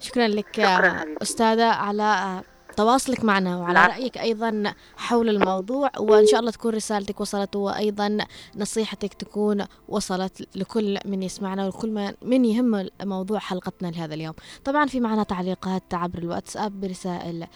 [0.00, 1.04] شكرا لك شكراً.
[1.22, 2.40] أستاذة على
[2.76, 3.92] تواصلك معنا وعلى العفو.
[4.00, 8.18] رأيك أيضا حول الموضوع وإن شاء الله تكون رسالتك وصلت وأيضا
[8.56, 14.34] نصيحتك تكون وصلت لكل من يسمعنا ولكل من- يهم موضوع حلقتنا لهذا اليوم.
[14.64, 17.46] طبعا في معنا تعليقات عبر الواتساب برسائل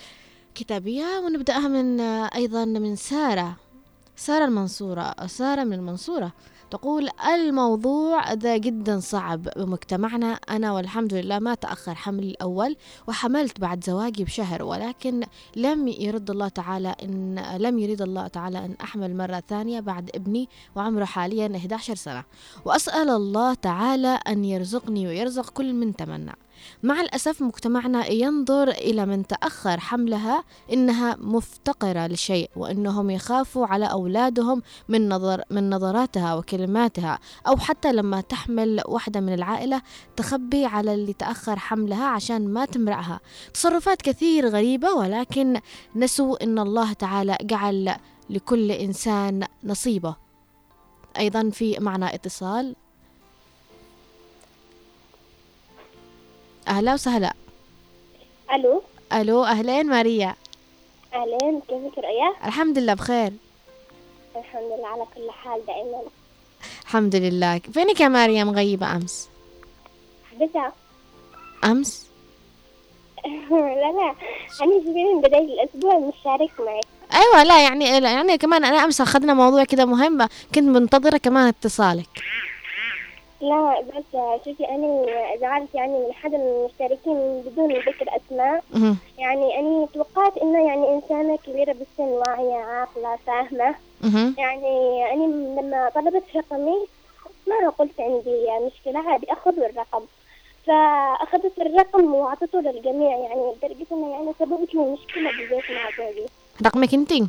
[0.54, 3.56] كتابية ونبدأها من أيضا من سارة.
[4.16, 5.14] سارة المنصورة.
[5.26, 6.32] سارة من المنصورة.
[6.74, 10.32] تقول الموضوع ذا جدا صعب بمجتمعنا.
[10.32, 15.24] أنا والحمد لله ما تأخر حملي الأول وحملت بعد زواجي بشهر ولكن
[15.56, 20.48] لم يرد الله تعالى إن لم يريد الله تعالى أن أحمل مرة ثانية بعد ابني
[20.74, 22.24] وعمره حاليا 11 سنة.
[22.64, 26.32] وأسأل الله تعالى أن يرزقني ويرزق كل من تمنى.
[26.82, 34.62] مع الأسف مجتمعنا ينظر إلى من تأخر حملها إنها مفتقرة لشيء وإنهم يخافوا على أولادهم
[34.88, 39.82] من نظر من نظراتها وكلماتها أو حتى لما تحمل واحدة من العائلة
[40.16, 43.20] تخبي على اللي تأخر حملها عشان ما تمرعها
[43.54, 45.60] تصرفات كثير غريبة ولكن
[45.96, 47.96] نسوا إن الله تعالى جعل
[48.30, 50.16] لكل إنسان نصيبه.
[51.18, 52.76] أيضا في معنا اتصال.
[56.68, 57.32] أهلا وسهلا.
[58.54, 58.82] ألو.
[59.12, 60.34] ألو أهلين ماريا.
[61.14, 63.32] أهلين كيفك رؤيا الحمد لله بخير.
[64.36, 66.00] الحمد لله على كل حال دائما.
[66.82, 67.58] الحمد لله.
[67.58, 69.28] فينك يا ماريا مغيبة أمس؟
[70.32, 70.72] حبيتها
[71.64, 72.06] أمس؟
[73.50, 74.14] لا لا.
[74.60, 76.80] جاي من بداية الأسبوع مش شارك معي
[77.14, 81.46] أيوة لا يعني لا يعني كمان أنا أمس أخذنا موضوع كده مهم كنت منتظرة كمان
[81.48, 82.08] اتصالك.
[83.48, 84.04] لا بس
[84.44, 85.06] شوفي أنا
[85.40, 88.96] زعلت يعني من احد المشتركين بدون ذكر أسماء مهم.
[89.18, 93.74] يعني أنا توقعت إنه يعني إنسانة كبيرة بالسن واعية عاقلة فاهمة.
[94.38, 95.24] يعني أنا
[95.60, 96.86] لما طلبت رقمي
[97.46, 100.02] ما قلت عندي مشكلة عادي أخذ الرقم.
[100.66, 106.26] فأخذت الرقم واعطيته للجميع يعني لدرجة إنه يعني سببت لي مشكلة بالبيت مع زوجي.
[106.66, 107.26] رقمك أنتي؟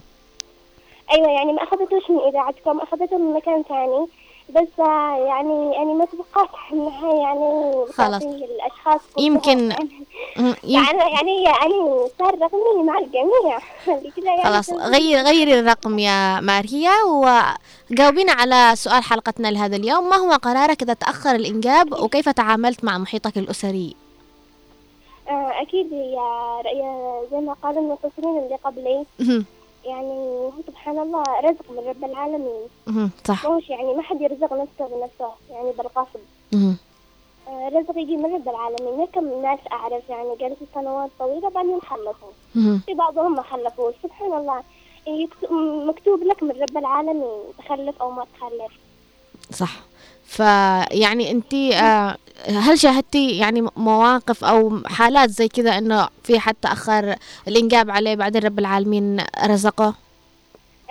[1.14, 4.08] أيوه يعني ما أخذتوش من إذاعتكم اخذته من مكان ثاني.
[4.50, 8.22] بس يعني يعني ما توقعت إنها يعني خلاص.
[8.24, 9.02] الأشخاص.
[9.18, 9.70] يمكن-
[10.64, 13.60] يعني يعني يعني صار رقمي مع الجميع
[14.26, 20.32] يعني خلاص غير غيري الرقم يا ماريا وجاوبينا على سؤال حلقتنا لهذا اليوم ما هو
[20.32, 23.96] قرارك إذا تأخر الإنجاب وكيف تعاملت مع محيطك الأسري
[25.30, 29.06] آه أكيد يا رؤيا زي ما قالوا المتصلين اللي قبلي.
[29.86, 33.10] يعني سبحان الله رزق من رب العالمين.
[33.26, 33.48] صح.
[33.48, 36.20] مش يعني ما حد يرزق نفسه بنفسه يعني بالقصد.
[37.48, 39.06] آه رزق يجي من رب العالمين.
[39.06, 42.32] كم ناس أعرف يعني جلسوا سنوات طويلة بعدين خلفوا.
[42.86, 44.64] في بعضهم ما خلفوا سبحان الله.
[45.08, 45.52] يكتب
[45.88, 48.72] مكتوب لك من رب العالمين تخلف أو ما تخلف.
[49.52, 49.80] صح.
[50.26, 57.16] فيعني انت آه، هل شاهدتي يعني مواقف أو حالات زي كذا إنه في حد تاخر
[57.48, 59.94] الإنجاب عليه بعدين رب العالمين رزقه؟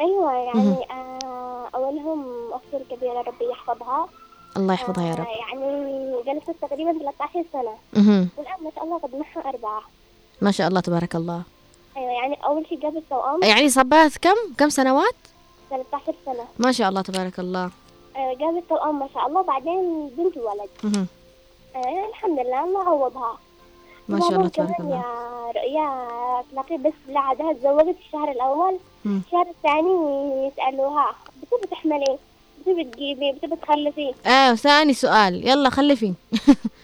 [0.01, 4.09] أيوة يعني آه أولهم أختي الكبيرة ربي يحفظها.
[4.57, 5.27] الله يحفظها يا رب.
[5.27, 7.75] آه يعني جلست تقريبا 13 سنة.
[7.93, 8.29] مهم.
[8.37, 9.83] والآن ما شاء الله قد معها أربعة.
[10.41, 11.43] ما شاء الله تبارك الله.
[11.97, 15.15] أيوة يعني أول شيء جابت توأم يعني صبات كم؟ كم سنوات؟
[15.71, 16.45] 13 سنة.
[16.59, 17.71] ما شاء الله تبارك الله.
[18.17, 20.39] جابت توأم ما شاء الله بعدين بنت
[20.85, 21.07] مهم.
[21.77, 23.39] آه الحمد لله الله عوضها.
[24.09, 24.97] ما شاء الله تبارك الله.
[24.97, 26.09] يا رؤيا
[26.53, 28.79] تلاقي بس بعدها تزوجت الشهر الأول.
[29.07, 29.93] الشهر الثاني
[30.47, 32.19] يسألوها بتبي تحملي؟
[32.61, 35.49] بتبي تجيبي؟ بتبي تخلفي؟ آه ثاني سؤال.
[35.49, 36.13] يلا خلفي.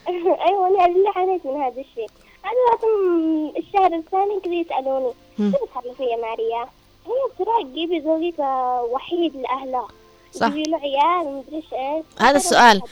[0.46, 2.10] أيوة أنا اللي عانيت من هذا الشيء.
[2.44, 5.12] أنا لازم الشهر الثاني كذا يسألوني.
[5.38, 6.68] بتبي تخلفي يا ماريا؟
[7.06, 9.88] هي بسرعة تجيبي زوجك آه، وحيد لأهله
[10.32, 10.46] صح.
[10.46, 11.64] عيال إيش.
[12.18, 12.82] هذا السؤال.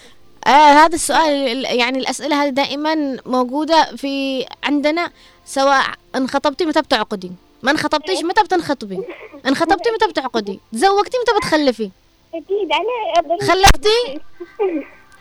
[0.47, 5.11] آه هذا السؤال ال- يعني الأسئلة هذه دائما موجودة في عندنا
[5.45, 5.85] سواء
[6.17, 8.99] انخطبتي متى بتعقدي؟ ما انخطبتيش متى بتنخطبي؟
[9.47, 11.91] انخطبتي متى بتعقدي؟ تزوجتي متى بتخلفي؟
[12.35, 14.21] أنا أقدر- خلفتي؟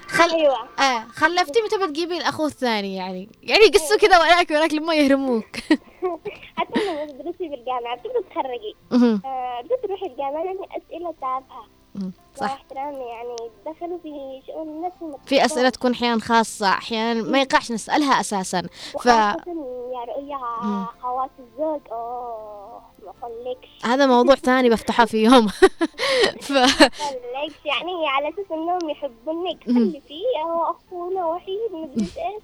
[0.08, 0.32] خل...
[0.32, 0.58] أيوة.
[0.80, 5.46] آه خلفتي متى بتجيبي الأخو الثاني يعني؟ يعني قصوا كذا وراك وراك لما يهرموك.
[6.58, 8.76] حتى لما تدرسي بالجامعة بتبي تتخرجي.
[9.26, 11.16] آه، بدأت تروحي الجامعة يعني مهم.
[11.22, 11.42] مع
[12.36, 12.66] صح.
[12.76, 14.92] يعني دخلوا في شؤون الناس
[15.26, 18.62] في أسئلة تكون أحيانا خاصة أحيانا ما يقعش نسألها أساسا.
[18.62, 19.44] ف وخاصة
[19.94, 20.86] يا رؤيا مم.
[21.02, 25.48] خوات الزوج أوه ما هذا موضوع ثاني بفتحه في يوم.
[26.48, 26.50] ف...
[27.66, 29.64] يعني على أساس إنهم يحبونك.
[29.66, 32.44] خلي فيه هو أخونا وحيد مدري إيش.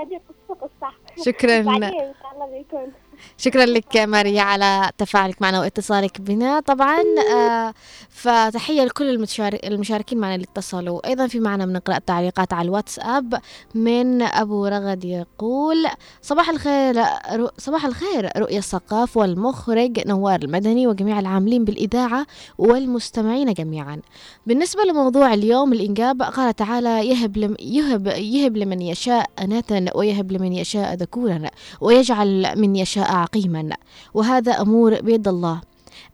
[0.00, 0.92] هذه قصة قصة.
[1.24, 1.60] شكراً.
[1.60, 2.92] بعدين إن شاء الله بيكون.
[3.38, 6.60] شكرا لك ماريا على تفاعلك معنا واتصالك بنا.
[6.60, 7.02] طبعا
[7.34, 7.74] آه
[8.08, 13.40] فتحية لكل المشارك المشاركين معنا اللي اتصلوا أيضا في معنا بنقرأ التعليقات على الواتساب
[13.74, 15.86] من أبو رغد يقول
[16.22, 16.96] صباح الخير
[17.32, 17.48] رؤ...
[17.58, 22.26] صباح الخير رؤيا الثقاف والمخرج نوار المدني وجميع العاملين بالإذاعة
[22.58, 24.00] والمستمعين جميعا.
[24.46, 30.52] بالنسبة لموضوع اليوم الإنجاب قال تعالى يهب لم يهب يهب لمن يشاء أناثا ويهب لمن
[30.52, 31.42] يشاء ذكورا
[31.80, 33.70] ويجعل من يشاء عقيما
[34.14, 35.60] وهذا أمور بيد الله.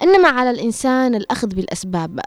[0.03, 2.21] إنما على الإنسان الأخذ بالأسباب.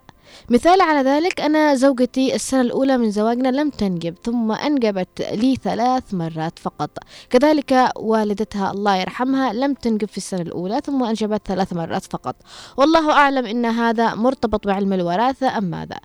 [0.50, 6.14] مثال على ذلك أنا زوجتي السنة الأولى من زواجنا لم تنجب ثم أنجبت لي ثلاث
[6.14, 6.90] مرات فقط.
[7.30, 12.36] كذلك والدتها الله يرحمها لم تنجب في السنة الأولى ثم أنجبت ثلاث مرات فقط.
[12.78, 16.00] والله أعلم إن هذا مرتبط بعلم الوراثة أم ماذا.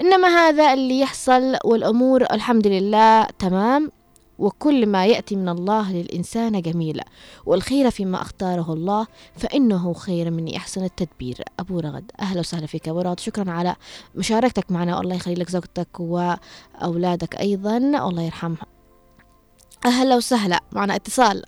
[0.00, 3.90] إنما هذا اللي يحصل والأمور الحمد لله تمام.
[4.42, 7.00] وكل ما يأتي من الله للإنسان جميل.
[7.46, 11.36] والخير فيما أختاره الله فإنه خير من أحسن التدبير.
[11.60, 13.20] أبو رغد أهلا وسهلا فيك أبو رغد.
[13.20, 13.76] شكرا على
[14.14, 14.98] مشاركتك معنا.
[14.98, 18.04] والله يخلي لك زوجتك وأولادك أيضا.
[18.04, 18.66] والله يرحمها
[19.86, 20.60] أهلا وسهلا.
[20.72, 21.42] معنا اتصال.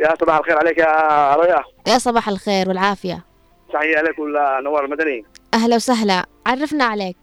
[0.00, 3.24] يا صباح الخير عليك يا ريا يا صباح الخير والعافية.
[3.72, 5.24] تحية لك ولا نوار المدني.
[5.54, 6.26] أهلا وسهلا.
[6.46, 7.16] عرفنا عليك.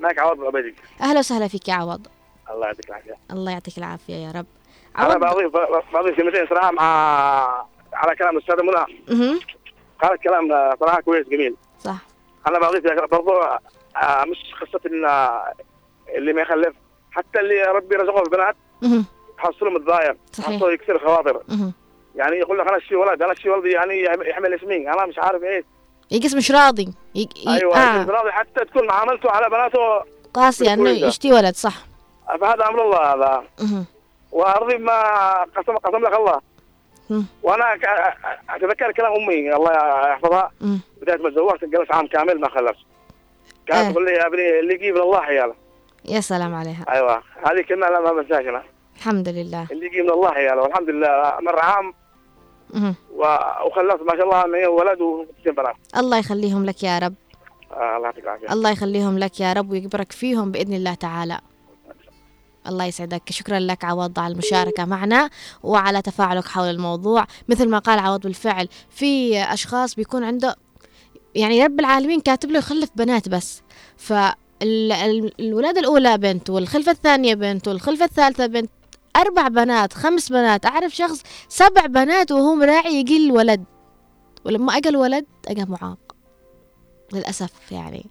[0.00, 2.06] معك عوض عبيدك أهلا وسهلا فيك يا عوض.
[2.50, 4.46] الله يعطيك العافية الله يعطيك العافية يا رب
[4.98, 5.52] أنا عوض بضيف
[5.94, 6.82] بضيف كلمتين صراحة مع
[7.92, 9.36] على كلام الأستاذة منى.
[10.02, 10.48] قالت كلام
[10.80, 11.96] صراحة كويس جميل صح
[12.48, 13.32] أنا بضيف برضو
[13.96, 14.38] آه، مش
[14.86, 15.52] إن آه،
[16.16, 16.74] اللي ما يخلف
[17.10, 19.04] حتى اللي ربي رزقه ببنات مهم.
[19.38, 20.16] تحصله متضايق.
[20.32, 21.42] تحصله يكسر خواطر.
[22.14, 25.42] يعني يقول لك أنا الشي ولد أنا الشي ولدي يعني يحمل اسمي أنا مش عارف
[25.42, 25.64] إيه
[26.10, 27.20] يقص مش راضي ي...
[27.20, 27.28] ي...
[27.48, 28.04] أيوه آه.
[28.04, 29.78] راضي حتى تكون معاملته على بناته
[30.34, 30.90] قاسي إنه.
[30.90, 31.74] يشتي ولد صح
[32.26, 33.44] فهذا أمر الله هذا.
[34.32, 35.02] وأرضي ما
[35.42, 36.40] قسم قسم لك الله.
[37.42, 37.74] وأنا
[38.50, 39.72] أتذكر كلام أمي الله
[40.10, 40.50] يحفظها.
[41.02, 42.78] بدايه ما تزوجت جلس عام كامل ما خلفت
[43.66, 43.90] كانت آه.
[43.90, 45.54] تقول لي يا ابني اللي يجيب من الله حياله
[46.04, 46.84] يا سلام عليها.
[46.88, 47.22] أيوه.
[47.46, 48.62] هذه كلمه لا ما بنساش أنا
[48.96, 49.66] الحمد لله.
[49.70, 51.38] اللي يجيب من الله حياله والحمد لله.
[51.40, 51.94] مر عام.
[53.64, 57.14] وخلفت ما شاء الله ولد وستين بنات الله يخليهم لك يا رب.
[57.72, 58.52] آه الله يعطيك العافية.
[58.52, 61.40] الله يخليهم لك يا رب ويكبرك فيهم بإذن الله تعالى.
[62.66, 63.22] الله يسعدك.
[63.30, 65.30] شكرا لك عوض على المشاركة معنا
[65.62, 67.26] وعلى تفاعلك حول الموضوع.
[67.48, 70.56] مثل ما قال عوض بالفعل في أشخاص بيكون عنده
[71.34, 73.62] يعني رب العالمين كاتب له يخلف بنات بس.
[73.96, 78.70] فالولادة الأولى بنت والخلفة الثانية بنت والخلفة الثالثة بنت
[79.16, 83.64] أربع بنات خمس بنات أعرف شخص سبع بنات وهو مراعي يقل ولد
[84.44, 85.98] ولما أقل ولد أقى معاق.
[87.12, 88.06] للأسف يعني.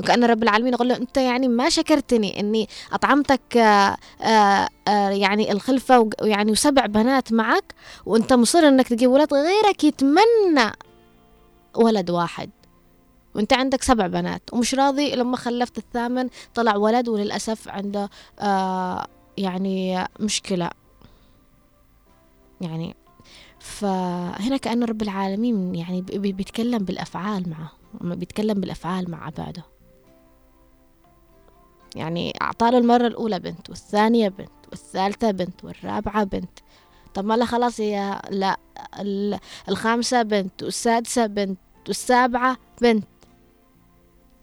[0.00, 5.52] وكأن رب العالمين يقول له أنت يعني ما شكرتني إني أطعمتك آه، آه، آه، يعني
[5.52, 7.74] الخلفة ويعني وسبع بنات معك
[8.06, 10.72] وأنت مصر إنك تجيب ولد غيرك يتمنى
[11.76, 12.50] ولد واحد.
[13.34, 18.08] وأنت عندك سبع بنات ومش راضي لما خلفت الثامن طلع ولد وللأسف عنده
[19.38, 20.70] يعني مشكلة.
[22.60, 22.96] يعني
[23.58, 27.72] فهنا كأن رب العالمين يعني بي- بيتكلم بالأفعال معه
[28.14, 29.62] بيتكلم بالأفعال مع عباده.
[31.96, 36.50] يعني أعطاله المرة الأولى بنت والثانية بنت والثالثة بنت والرابعة بنت.
[37.14, 38.56] طب ما لا خلاص هي لا
[39.00, 39.38] ال-
[39.68, 43.04] الخامسة بنت والسادسة بنت والسابعة بنت.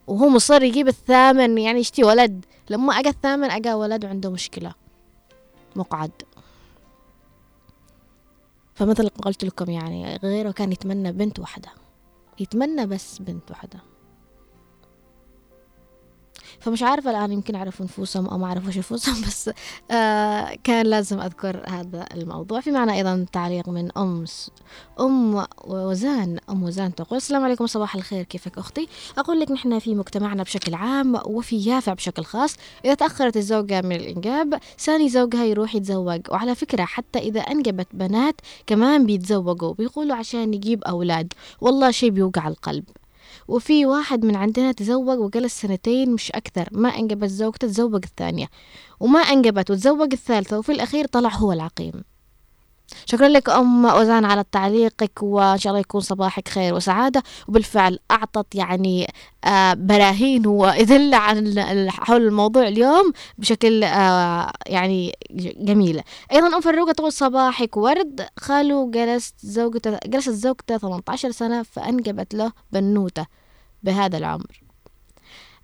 [0.07, 2.45] وهو مصر يجيب الثامن يعني يشتي ولد.
[2.69, 4.73] لما أجا الثامن أجا ولد وعنده مشكلة.
[5.75, 6.11] مقعد.
[8.75, 11.69] فمثل قلت لكم يعني غيره كان يتمنى بنت واحدة.
[12.39, 13.79] يتمنى بس بنت واحدة.
[16.59, 19.49] فمش عارفة الآن يمكن عرفوا نفوسهم أو ما عرفوش نفوسهم بس
[19.91, 22.59] آه كان لازم أذكر هذا الموضوع.
[22.59, 24.25] في معنى أيضا تعليق من أم
[24.99, 28.87] أم وزان أم وزان تقول السلام عليكم صباح الخير كيفك أختي؟
[29.17, 32.55] أقول لك نحن في مجتمعنا بشكل عام وفي يافع بشكل خاص.
[32.85, 36.21] إذا تأخرت الزوجة من الإنجاب ثاني زوجها يروح يتزوج.
[36.29, 41.33] وعلى فكرة حتى إذا أنجبت بنات كمان بيتزوجوا بيقولوا عشان نجيب أولاد.
[41.61, 42.83] والله شيء بيوقع القلب.
[43.47, 48.47] وفي واحد من عندنا تزوج وجلس سنتين مش أكثر ما أنجبت زوجته تزوج الثانية
[48.99, 52.03] وما أنجبت وتزوج الثالثة وفي الأخير طلع هو العقيم.
[53.05, 57.23] شكرا لك أم أوزان على تعليقك وإن شاء الله يكون صباحك خير وسعادة.
[57.47, 59.13] وبالفعل أعطت يعني
[59.45, 61.55] آه براهين وأدلة عن
[61.91, 66.01] حول الموضوع اليوم بشكل آه يعني ج- جميل.
[66.31, 68.27] أيضا أم فروقة تقول صباحك ورد.
[68.39, 73.25] خالو جلست زوجته جلست زوجته 18 سنة فأنجبت له بنوتة
[73.83, 74.61] بهذا العمر.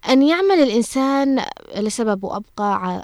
[0.10, 1.44] أن يعمل الإنسان
[1.78, 3.02] لسبب وأبقى ع...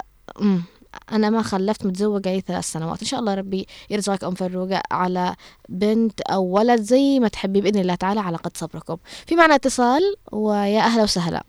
[1.12, 3.00] أنا ما خلفت متزوجة أي ثلاث سنوات.
[3.00, 5.34] إن شاء الله ربي يرزقك أم فروقة على
[5.68, 8.96] بنت أو ولد زي ما تحبي بإذن الله تعالى على قد صبركم.
[9.26, 11.42] في معنا اتصال ويا أهلا وسهلا.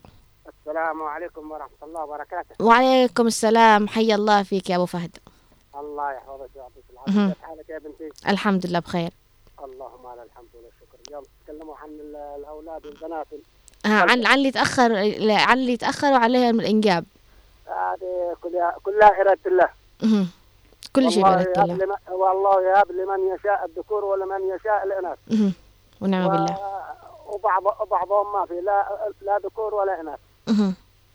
[0.60, 2.64] السلام عليكم ورحمة الله وبركاته.
[2.64, 3.88] وعليكم السلام.
[3.88, 5.16] حي الله فيك يا أبو فهد.
[5.80, 6.84] الله يحفظك ويعطيك.
[6.92, 7.34] العافية.
[7.34, 9.10] كيف حالك يا بنتي؟ الحمد لله بخير.
[9.64, 11.08] اللهم على الحمد والشكر.
[11.08, 13.26] اليوم تتكلموا عن ال- الأولاد والبنات.
[13.86, 14.96] آه، عن عن اللي تأخر
[15.30, 17.04] عن اللي تأخروا عليهم الإنجاب.
[17.72, 19.68] هذه كلها كلها إرادة الله.
[20.92, 25.18] كل شيء بإرادة الله والله يهب لمن يشاء الذكور ولمن يشاء الإناث.
[26.00, 26.58] ونعم بالله
[27.26, 28.86] وبعض بعضهم ما في لا
[29.22, 30.18] لا ذكور ولا إناث.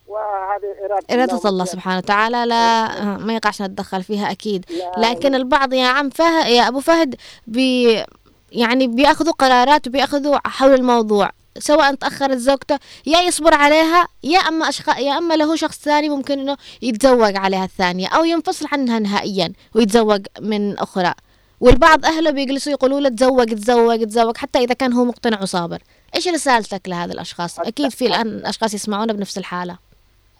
[0.08, 1.64] وهذه إرادة إرادة الله.
[1.64, 4.64] سبحانه وتعالى لا ما يقعش نتدخل فيها أكيد
[4.96, 8.04] لكن البعض يا عم فهد يا أبو فهد بي
[8.52, 14.98] يعني بيأخذوا قرارات وبيأخذوا حول الموضوع سواء تأخرت زوجته يا يصبر عليها يا أما أشخاص
[14.98, 20.26] يا أما له شخص ثاني ممكن إنه يتزوج عليها الثانية أو ينفصل عنها نهائيا ويتزوج
[20.40, 21.14] من أخرى.
[21.60, 25.82] والبعض أهله بيجلسوا يقولوا له تزوج تزوج تزوج حتى إذا كان هو مقتنع وصابر.
[26.14, 29.78] إيش رسالتك لهذا الأشخاص؟ أكيد في الآن أشخاص يسمعونا بنفس الحالة.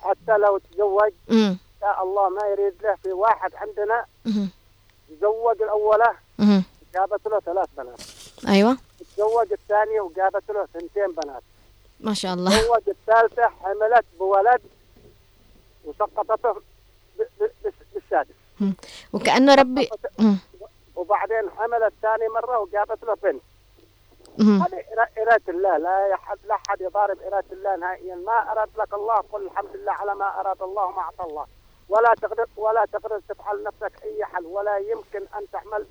[0.01, 4.05] حتى لو تزوج امم يا الله ما يريد له في واحد عندنا.
[5.09, 6.13] تزوج الأولى.
[6.95, 8.01] جابت له ثلاث بنات.
[8.49, 8.77] أيوة.
[9.19, 11.43] تزوج الثانية وجابت له ثنتين بنات.
[12.01, 12.51] ما شاء الله.
[12.51, 14.61] تزوج الثالثة حملت بولد
[15.85, 16.63] وسقطته
[17.95, 18.35] بالسادس.
[19.13, 19.91] وكأنه ربي.
[20.97, 23.43] وبعدين حملت ثاني مرة وجابت له بنت.
[24.41, 25.77] هذه إرا- إرادة الله.
[25.77, 28.15] لا يحد لا أحد يضارب إرادة الله نهائيا.
[28.15, 31.47] ما أراد لك الله قل الحمد لله على ما أراد الله ما أعطى الله.
[31.89, 34.47] ولا تقدر ولا تقدر تفعل نفسك أي حل.
[34.47, 35.87] ولا يمكن أن تعمل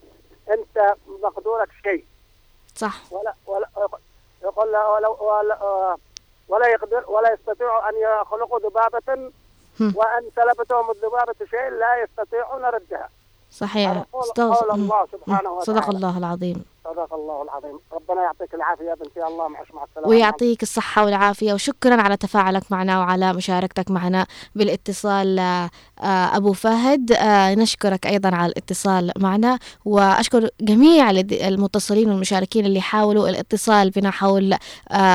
[0.49, 2.05] أنت مقدورك شيء.
[2.78, 3.67] صح ولا ولا
[4.43, 5.97] يقول لا- ولا ولا,
[6.47, 9.32] ولا يقدر ولا يستطيع أن يخلقوا ذبابة
[9.80, 9.93] هم.
[9.95, 13.09] وأن سلبتهم الذبابة شيء لا يستطيعون ردها
[13.51, 15.05] صحيح قول- استغفر- قول الله.
[15.11, 15.61] سبحانه مم.
[15.61, 15.97] صدق وتعالى.
[15.97, 17.79] الله العظيم صدق الله العظيم.
[17.91, 20.09] ربنا يعطيك العافية بنتي الله معش مع السلامة.
[20.09, 25.69] ويعطيك الصحة والعافية وشكرا على تفاعلك معنا وعلى مشاركتك معنا بالاتصال آه،
[25.99, 27.11] آه، أبو فهد.
[27.11, 34.55] آه، نشكرك أيضا على الاتصال معنا وأشكر جميع المتصلين والمشاركين اللي حاولوا الاتصال بنا حول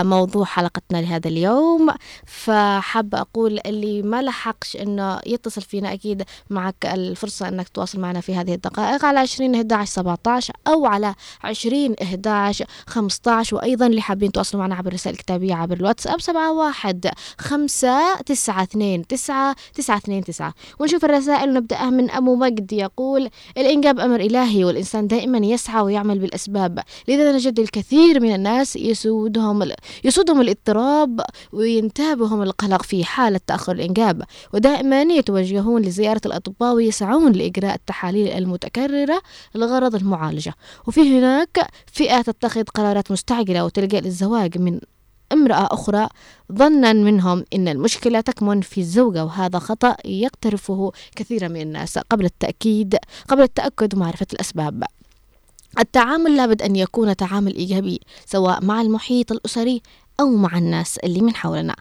[0.04, 1.90] موضوع حلقتنا لهذا اليوم.
[2.26, 8.34] فحابة أقول اللي ما لحقش أنه يتصل فينا أكيد معك الفرصة أنك تواصل معنا في
[8.34, 11.14] هذه الدقائق على 20 11 17 أو على
[11.44, 11.61] 20
[12.02, 17.00] 11 15 وأيضا اللي حابين تواصلوا معنا عبر الرسائل الكتابية عبر الواتساب 71
[17.38, 24.00] 5 9 2 9 9 2 9 ونشوف الرسائل ونبدأها من أبو مجد يقول الإنجاب
[24.00, 29.72] أمر إلهي والإنسان دائما يسعى ويعمل بالأسباب لذا نجد الكثير من الناس يسودهم
[30.04, 31.20] يسودهم الاضطراب
[31.52, 34.22] وينتابهم القلق في حالة تأخر الإنجاب.
[34.54, 39.22] ودائما يتوجهون لزيارة الأطباء ويسعون لإجراء التحاليل المتكررة
[39.54, 40.54] لغرض المعالجة.
[40.86, 41.51] وفي هناك
[41.92, 44.80] فئة تتخذ قرارات مستعجلة وتلجأ للزواج من
[45.32, 46.09] امرأة أخرى
[46.53, 52.96] ظنا منهم أن المشكلة تكمن في الزوجة وهذا خطأ يقترفه كثيرا من الناس قبل التأكيد
[53.28, 54.84] قبل التأكد ومعرفة الأسباب.
[55.78, 59.82] التعامل لابد أن يكون تعامل إيجابي سواء مع المحيط الأسري
[60.20, 61.76] أو مع الناس اللي من حولنا.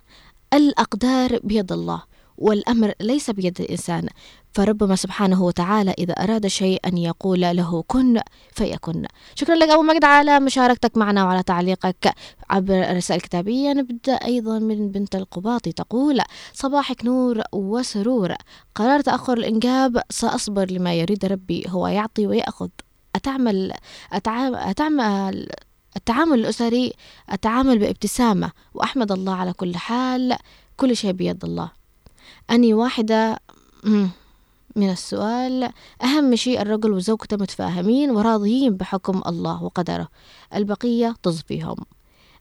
[0.53, 2.03] الأقدار بيد الله
[2.37, 4.07] والأمر ليس بيد الإنسان.
[4.53, 8.21] فربما سبحانه وتعالى إذا أراد شيء أن يقول له كن
[8.51, 9.05] فيكن.
[9.35, 12.13] شكرا لك أبو مجد على مشاركتك معنا وعلى تعليقك
[12.49, 13.73] عبر الرسائل الكتابية.
[13.73, 16.21] نبدأ أيضا من بنت القباطي تقول
[16.53, 18.33] صباحك نور وسرور.
[18.75, 21.65] قرار تأخر الإنجاب سأصبر لما يريد ربي.
[21.67, 22.69] هو يعطي ويأخذ.
[23.15, 23.73] أتعمل
[24.13, 25.47] أتعامل, أتعمل
[25.95, 26.93] التعامل الأسري
[27.31, 28.51] التعامل بابتسامة.
[28.73, 30.37] وأحمد الله على كل حال.
[30.77, 31.71] كل شيء بيد الله.
[32.51, 33.39] أني واحدة
[34.75, 35.69] من السؤال
[36.03, 40.07] أهم شيء الرجل وزوجته متفاهمين وراضيين بحكم الله وقدره
[40.55, 41.77] البقية تصفيهم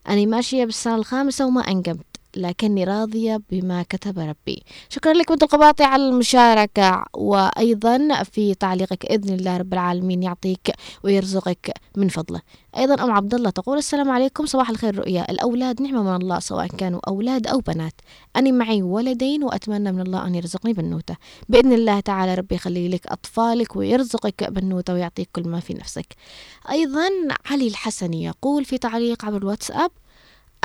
[0.08, 2.09] أنا ماشية بالسنة الخامسة وما أنجبت.
[2.36, 4.62] لكني راضية بما كتب ربي.
[4.88, 10.70] شكرا لك بنت القباطي على المشاركة وأيضا في تعليقك إذن الله رب العالمين يعطيك
[11.04, 12.40] ويرزقك من فضله.
[12.76, 16.66] أيضا أم عبد الله تقول السلام عليكم صباح الخير رؤيا الأولاد نعمة من الله سواء
[16.66, 17.94] كانوا أولاد أو بنات.
[18.36, 21.16] أنا معي ولدين وأتمنى من الله أن يرزقني بنوتة
[21.48, 26.06] بإذن الله تعالى ربي يخلي لك أطفالك ويرزقك بنوتة ويعطيك كل ما في نفسك.
[26.70, 27.08] أيضا
[27.46, 29.90] علي الحسني يقول في تعليق عبر الواتساب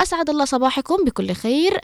[0.00, 1.80] أسعد الله صباحكم بكل خير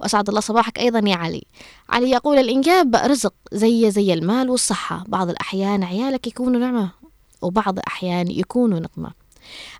[0.00, 1.42] وأسعد الله صباحك أيضا يا علي.
[1.88, 5.04] علي يقول الإنجاب رزق زي زي المال والصحة.
[5.08, 6.90] بعض الأحيان عيالك يكونوا نعمة
[7.42, 9.10] وبعض الأحيان يكونوا نقمة.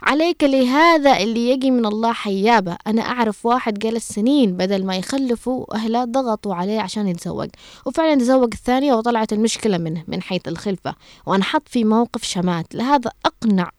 [0.02, 2.76] عليك لهذا اللي يجي من الله حيابة.
[2.86, 7.48] أنا أعرف واحد جلس سنين بدل ما يخلفوا أهله ضغطوا عليه عشان يتزوج
[7.86, 10.94] وفعلا تزوج الثانية وطلعت المشكلة منه من حيث الخلفة.
[11.26, 12.74] وانحط في موقف شمات.
[12.74, 13.70] لهذا أقنع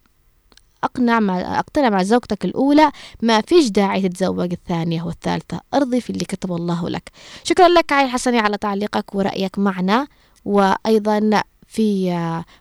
[0.83, 5.59] أقنع مع أقتنع مع زوجتك الأولى ما فيش داعي تتزوج الثانية والثالثة.
[5.73, 7.11] أرضي في اللي كتب الله لك.
[7.43, 10.07] شكرا لك عاي حسني على تعليقك ورأيك معنا.
[10.45, 12.09] وأيضا في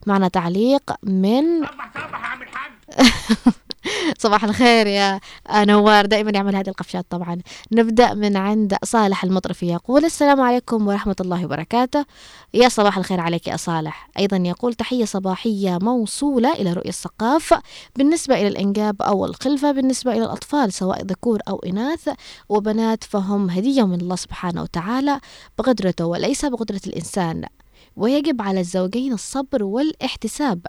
[0.06, 1.44] معنا تعليق من
[4.18, 6.06] صباح الخير يا نوار.
[6.06, 7.38] دائما يعمل هذه القفشات طبعا.
[7.72, 12.04] نبدأ من عند صالح المطرفي يقول السلام عليكم ورحمة الله وبركاته.
[12.54, 14.08] يا صباح الخير عليك يا صالح.
[14.18, 17.54] أيضا يقول تحية صباحية موصولة إلى رؤية الثقاف
[17.96, 22.08] بالنسبة إلى الإنجاب أو الخلفة بالنسبة إلى الأطفال سواء ذكور أو إناث.
[22.48, 25.20] وبنات فهم هدية من الله سبحانه وتعالى
[25.58, 27.44] بقدرته وليس بقدرة الإنسان.
[27.96, 30.66] ويجب على الزوجين الصبر والاحتساب.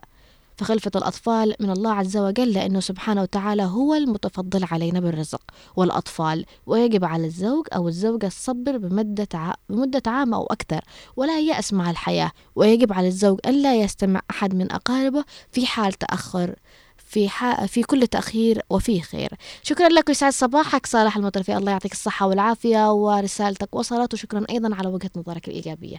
[0.57, 5.41] فخلفة الأطفال من الله عز وجل لأنه سبحانه وتعالى هو المتفضل علينا بالرزق
[5.75, 10.81] والأطفال ويجب على الزوج أو الزوجة الصبر بمدة, عام أو أكثر
[11.15, 12.31] ولا يأس مع الحياة.
[12.55, 16.55] ويجب على الزوج أن لا يستمع أحد من أقاربه في حال تأخر
[16.97, 17.65] في ح...
[17.65, 19.29] في كل تأخير وفيه خير.
[19.63, 20.85] شكرا لك ويسعد صباحك.
[20.85, 25.97] صالح المطرفي الله يعطيك الصحة والعافية ورسالتك وصلت وشكرا أيضا على وجهة نظرك الإيجابية.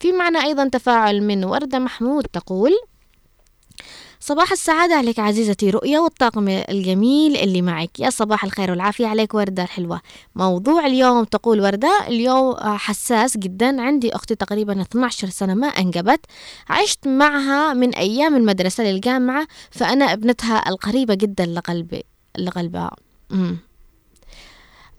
[0.00, 2.72] في معنى أيضا تفاعل من وردة محمود تقول
[4.20, 8.00] صباح السعادة عليك عزيزتي رؤية والطاقم الجميل اللي معك.
[8.00, 10.00] يا صباح الخير والعافية عليك وردة الحلوة
[10.34, 13.82] موضوع اليوم تقول وردة اليوم حساس جدا.
[13.82, 16.20] عندي أختي تقريبا 12 سنة ما أنجبت.
[16.68, 22.02] عشت معها من أيام المدرسة للجامعة فأنا ابنتها القريبة جدا لقلبي
[22.38, 22.90] لقلبها.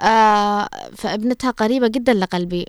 [0.02, 2.66] آه فابنتها قريبة جدا لقلبي.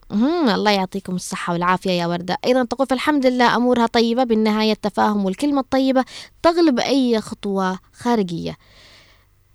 [0.55, 2.39] الله يعطيكم الصحة والعافية يا وردة.
[2.45, 6.05] أيضا تقول فالحمد لله أمورها طيبة بالنهاية التفاهم والكلمة الطيبة
[6.43, 8.57] تغلب أي خطوة خارجية.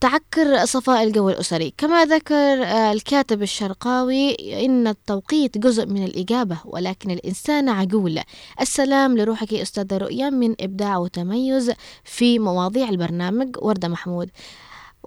[0.01, 1.73] تعكر صفاء الجو الأسري.
[1.77, 8.19] كما ذكر الكاتب الشرقاوي إن التوقيت جزء من الإجابة ولكن الإنسان عجول.
[8.61, 11.71] السلام لروحك أستاذة رؤيا من إبداع وتميز
[12.03, 13.55] في مواضيع البرنامج.
[13.57, 14.29] وردة محمود.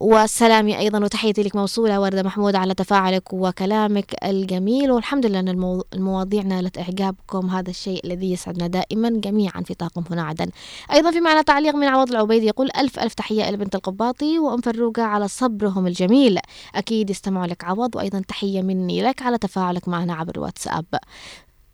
[0.01, 4.91] وسلامي أيضا وتحيتي لك موصولة وردة محمود على تفاعلك وكلامك الجميل.
[4.91, 5.85] والحمد لله أن المو...
[5.95, 7.51] المواضيع نالت إعجابكم.
[7.51, 10.51] هذا الشيء الذي يسعدنا دائما جميعا في طاقم هنا عدن.
[10.93, 14.61] أيضا في معنا تعليق من عوض العبيد يقول ألف ألف تحية إلى بنت القباطي وأم
[14.61, 16.39] فروقة على صبرهم الجميل.
[16.75, 20.85] أكيد يستمعوا لك عوض وأيضا تحية مني لك على تفاعلك معنا عبر الواتساب.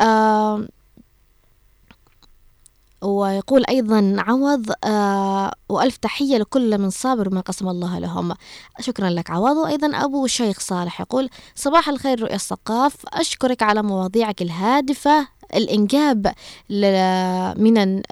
[0.01, 0.67] آه
[3.05, 8.35] ويقول أيضا عوض آه وألف تحية لكل من صابر ما قسم الله لهم.
[8.81, 9.57] شكرا لك عوض.
[9.57, 12.97] وأيضا أبو الشيخ صالح يقول صباح الخير رؤيا الثقاف.
[13.13, 16.33] أشكرك على مواضيعك الهادفة الإنجاب
[17.57, 18.03] من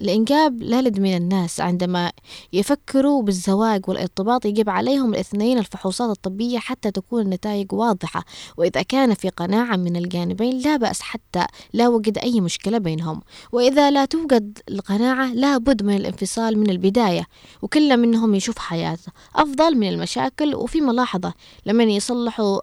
[0.00, 2.12] الإنجاب لالد من الناس عندما
[2.52, 8.24] يفكروا بالزواج والارتباط يجب عليهم الاثنين الفحوصات الطبية حتى تكون النتائج واضحة.
[8.56, 13.20] وإذا كان في قناعة من الجانبين لا بأس حتى لا وجد أي مشكلة بينهم.
[13.52, 17.26] وإذا لا توجد القناعة لا بد من الانفصال من البداية
[17.62, 19.12] وكل منهم يشوف حياته.
[19.34, 21.34] أفضل من المشاكل وفي ملاحظة
[21.66, 22.60] لمن يصلحوا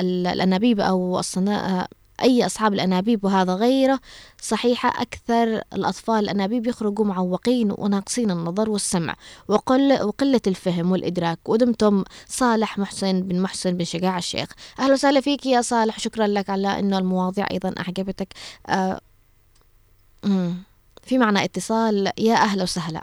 [0.00, 1.88] الأنابيب أو الصناعة
[2.22, 4.00] أي أصحاب الأنابيب وهذا غيره
[4.42, 9.14] صحيحة أكثر الأطفال الأنابيب يخرجوا معوقين وناقصين النظر والسمع
[9.48, 11.48] وقل وقلة الفهم والإدراك.
[11.48, 14.48] ودمتم صالح محسن بن محسن بن شجاع الشيخ.
[14.78, 18.28] أهلا وسهلا فيك يا صالح شكرا لك على أنه المواضيع أيضا أعجبتك.
[18.68, 19.00] آه.
[21.02, 22.12] في معنا اتصال.
[22.18, 23.02] يا أهلا وسهلا.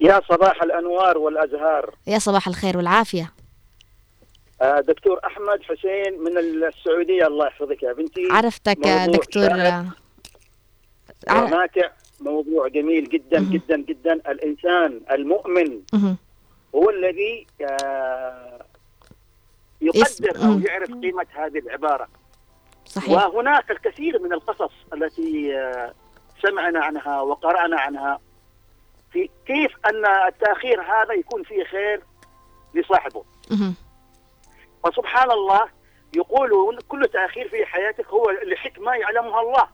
[0.00, 1.94] يا صباح الأنوار والأزهار.
[2.06, 3.32] يا صباح الخير والعافية.
[4.62, 7.26] دكتور أحمد حسين من السعودية.
[7.26, 8.28] الله يحفظك يا بنتي.
[8.30, 9.48] عرفتك دكتور.
[9.48, 9.84] شائك
[11.28, 11.90] ع- وماتع
[12.20, 13.50] موضوع جميل جدا مهم.
[13.52, 14.12] جدا جدا.
[14.12, 16.16] الإنسان المؤمن مهم.
[16.74, 18.64] هو الذي آه،
[19.80, 20.58] يقدر أو.
[20.58, 22.08] يعرف قيمة هذه العبارة.
[22.86, 23.10] صحيح.
[23.10, 25.94] وهناك الكثير من القصص التي آه،
[26.42, 28.20] سمعنا عنها وقرأنا عنها
[29.12, 32.02] في كيف أن التأخير هذا يكون فيه خير
[32.74, 33.24] لصاحبه.
[33.50, 33.74] مهم.
[34.84, 35.68] فسبحان الله
[36.16, 39.66] يقولون كل تأخير في حياتك هو لحكمة يعلمها الله.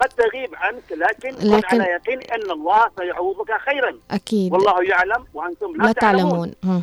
[0.00, 3.98] قد تغيب عنك لكن, كن لكن- على يقين أن الله سيعوضك خيرا.
[4.10, 4.52] أكيد.
[4.52, 6.54] والله يعلم وأنتم لا, لا تعلمون.
[6.64, 6.82] مم.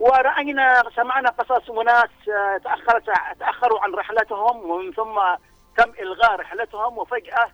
[0.00, 3.04] ورأينا سمعنا قصص وناس آه، تأخرت
[3.40, 5.20] تأخروا عن رحلتهم ومن ثم
[5.76, 7.46] تم إلغاء رحلتهم وفجأة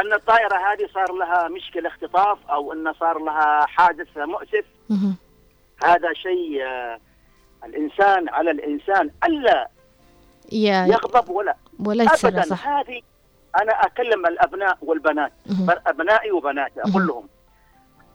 [0.00, 4.64] أن الطائرة هذه صار لها مشكلة اختطاف أو أن صار لها حادث مؤسف.
[5.84, 6.62] هذا شيء
[7.64, 9.68] الإنسان على الإنسان ألا
[10.52, 11.56] يا يغضب ولا
[11.86, 12.42] ولا ابدا.
[12.42, 12.68] صح.
[12.68, 13.02] هذه
[13.62, 15.32] أنا أكلم الأبناء والبنات
[15.86, 16.80] أبنائي وبناتي.
[16.80, 17.28] أقول لهم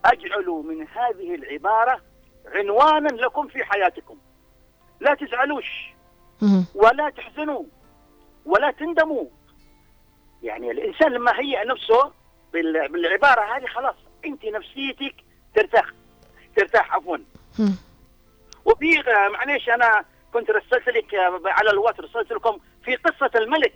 [0.05, 2.01] أجعلوا من هذه العبارة
[2.45, 4.17] عنوانا لكم في حياتكم.
[4.99, 5.93] لا تزعلوش.
[6.75, 7.63] ولا تحزنوا.
[8.45, 9.25] ولا تندموا.
[10.43, 12.11] يعني الإنسان لما هيئ نفسه
[12.53, 13.95] بال- بالعبارة هذه خلاص
[14.25, 15.15] أنت نفسيتك
[15.55, 15.85] ترتاح.
[16.55, 17.17] ترتاح عفوا.
[18.65, 23.73] وفي آه، معليش أنا كنت رسلت لك آه، على الواتس رسلت لكم في قصة الملك.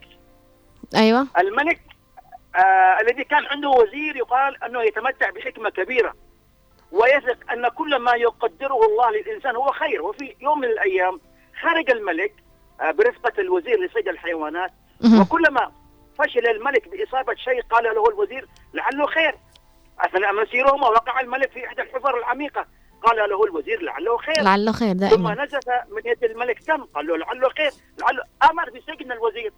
[0.95, 1.27] أيوة.
[1.37, 1.81] الملك
[2.55, 6.13] آه الذي كان عنده وزير يقال أنه يتمتع بحكمة كبيرة
[6.91, 10.01] ويثق أن كل ما يقدره الله للإنسان هو خير.
[10.01, 11.21] وفي يوم من الأيام
[11.61, 12.33] خرج الملك
[12.81, 14.71] آه برفقة الوزير لصيد الحيوانات.
[15.21, 15.71] وكلما
[16.19, 19.35] فشل الملك بإصابة شيء قال له الوزير لعله خير.
[19.99, 22.65] أثناء مسيرهما وقع الملك في إحدى الحفر العميقة.
[23.03, 27.07] قال له الوزير لعله خير لعله خير ثم دائما نزف من يد الملك تم قال
[27.07, 29.53] له لعله خير لعله أمر بسجن الوزير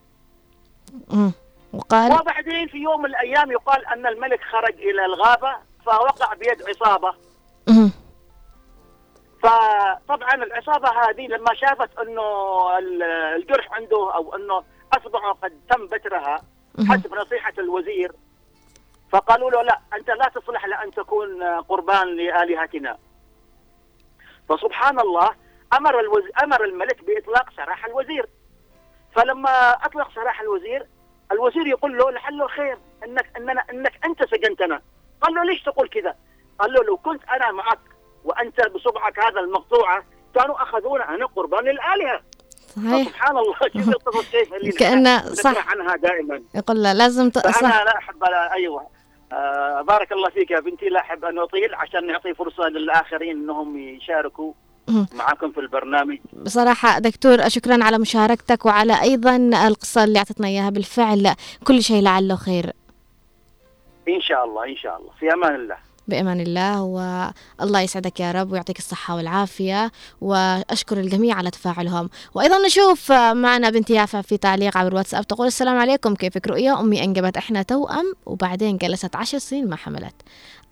[1.10, 1.32] مم.
[1.74, 7.14] وقال وبعدين في يوم من الأيام يقال أن الملك خرج إلى الغابة فوقع بيد عصابة
[7.70, 7.91] مهم.
[9.43, 12.22] فطبعا العصابة هذه لما شافت أنه
[12.78, 16.41] ال- الجرح عنده أو أنه أصبعه قد تم بترها.
[16.89, 18.12] حسب نصيحة الوزير
[19.12, 22.98] فقالوا له لا أنت لا تصلح لأن تكون قربان لآلهتنا
[24.50, 25.30] فسبحان الله
[25.74, 26.24] أمر الوز...
[26.43, 28.26] أمر الملك بإطلاق سراح الوزير.
[29.16, 30.88] فلما أطلق سراح الوزير
[31.32, 34.82] الوزير يقول له لعله خير انك اننا إنك أنت سجنتنا.
[35.22, 36.16] قال له ليش تقول كذا؟
[36.60, 37.80] قال له لو كنت أنا معك
[38.24, 40.04] وأنت بصبعك هذا المقطوعه
[40.36, 42.22] كانوا أخذونا أنا قربان للآلهة.
[42.76, 43.08] صحيح.
[43.08, 45.72] سبحان الله شوف القصص كيف اللي كأنه صح.
[45.72, 46.41] عنها دائما.
[46.56, 47.39] يقول لا لازم ت...
[47.39, 47.84] فأنا صح.
[47.84, 48.88] لا أحب أيوه.
[49.32, 50.89] آه بارك الله فيك يا بنتي.
[50.89, 54.53] لا أحب أن أطيل عشان نعطي فرصة للآخرين إنهم يشاركوا.
[55.13, 56.17] معكم في البرنامج.
[56.34, 59.36] بصراحة دكتور شكرا على مشاركتك وعلى أيضا
[59.67, 60.69] القصة اللي أعطتنا إياها.
[60.69, 62.73] بالفعل كل شيء لعله خير.
[64.07, 65.11] إن شاء الله إن شاء الله.
[65.19, 65.78] في أمان الله.
[66.08, 69.91] بأمان الله والله يسعدك يا رب ويعطيك الصحة والعافية
[70.22, 72.10] وأشكر الجميع على تفاعلهم.
[72.34, 77.03] وأيضا نشوف معنا بنت يافا في تعليق على الواتساب تقول السلام عليكم كيفك رؤيا أمي
[77.03, 80.16] أنجبت إحنا توأم وبعدين جلست عشر سنين ما حملت.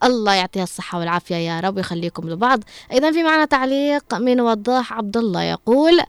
[0.04, 2.60] الله يعطيها الصحة والعافية يا رب ويخليكم لبعض.
[2.92, 6.00] أيضا في معنا تعليق من وضاح عبد الله يقول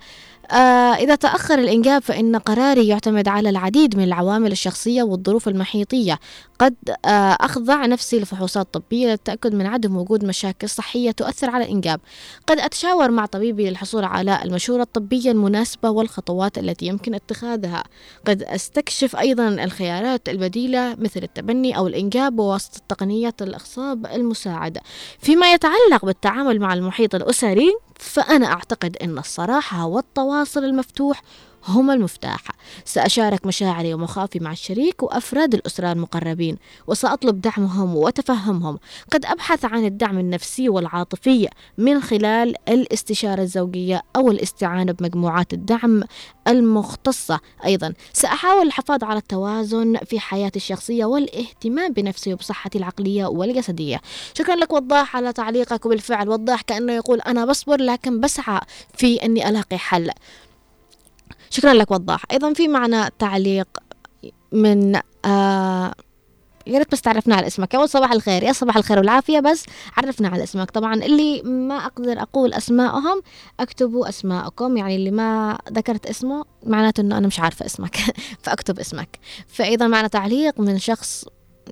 [0.50, 6.18] آه إذا تأخر الإنجاب فإن قراري يعتمد على العديد من العوامل الشخصية والظروف المحيطية.
[6.58, 6.74] قد
[7.04, 12.00] آه أخضع نفسي لفحوصات طبية للتأكد من عدم وجود مشاكل صحية تؤثر على الإنجاب.
[12.46, 17.84] قد أتشاور مع طبيبي للحصول على المشورة الطبية المناسبة والخطوات التي يمكن اتخاذها.
[18.26, 24.80] قد أستكشف أيضا الخيارات البديلة مثل التبني أو الإنجاب بواسطة تقنية الإخصاب المساعدة.
[25.18, 31.22] فيما يتعلق بالتعامل مع المحيط الأسري فأنا أعتقد أن الصراحة والتواصل المفتوح
[31.68, 32.40] هما المفتاح.
[32.84, 36.56] سأشارك مشاعري ومخاوفي مع الشريك وأفراد الأسرة المقربين
[36.86, 38.78] وسأطلب دعمهم وتفهمهم.
[39.12, 41.48] قد أبحث عن الدعم النفسي والعاطفي
[41.78, 46.02] من خلال الاستشارة الزوجية أو الاستعانة بمجموعات الدعم
[46.48, 47.40] المختصة.
[47.64, 54.00] أيضا سأحاول الحفاظ على التوازن في حياتي الشخصية والاهتمام بنفسي وبصحتي العقلية والجسدية.
[54.34, 58.60] شكرا لك وضاح على تعليقك وبالفعل وضاح كأنه يقول أنا بصبر لكن بسعى
[58.96, 60.10] في أني ألاقي حل.
[61.54, 62.22] شكرا لك وضاح.
[62.32, 63.68] أيضا في معنا تعليق
[64.52, 65.94] من آه
[66.66, 67.74] يا ريت بس تعرفنا على اسمك.
[67.74, 68.42] اول صباح الخير.
[68.42, 69.64] يا صباح الخير والعافية بس
[69.96, 70.70] عرفنا على اسمك.
[70.70, 73.22] طبعا اللي ما أقدر أقول اسمائهم
[73.60, 74.76] اكتبوا أسماءكم.
[74.76, 77.96] يعني اللي ما ذكرت اسمه معناته إنه أنا مش عارفة اسمك.
[78.44, 79.18] فاكتب اسمك.
[79.48, 81.24] فايضا معنا تعليق من شخص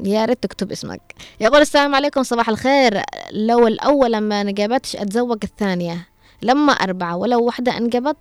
[0.04, 1.14] يا ريت تكتب اسمك.
[1.40, 3.02] يقول السلام عليكم صباح الخير.
[3.32, 6.08] لو الاولى ما انجبتش أتزوج الثانية.
[6.42, 8.16] لما أربعة ولو واحدة أنجبت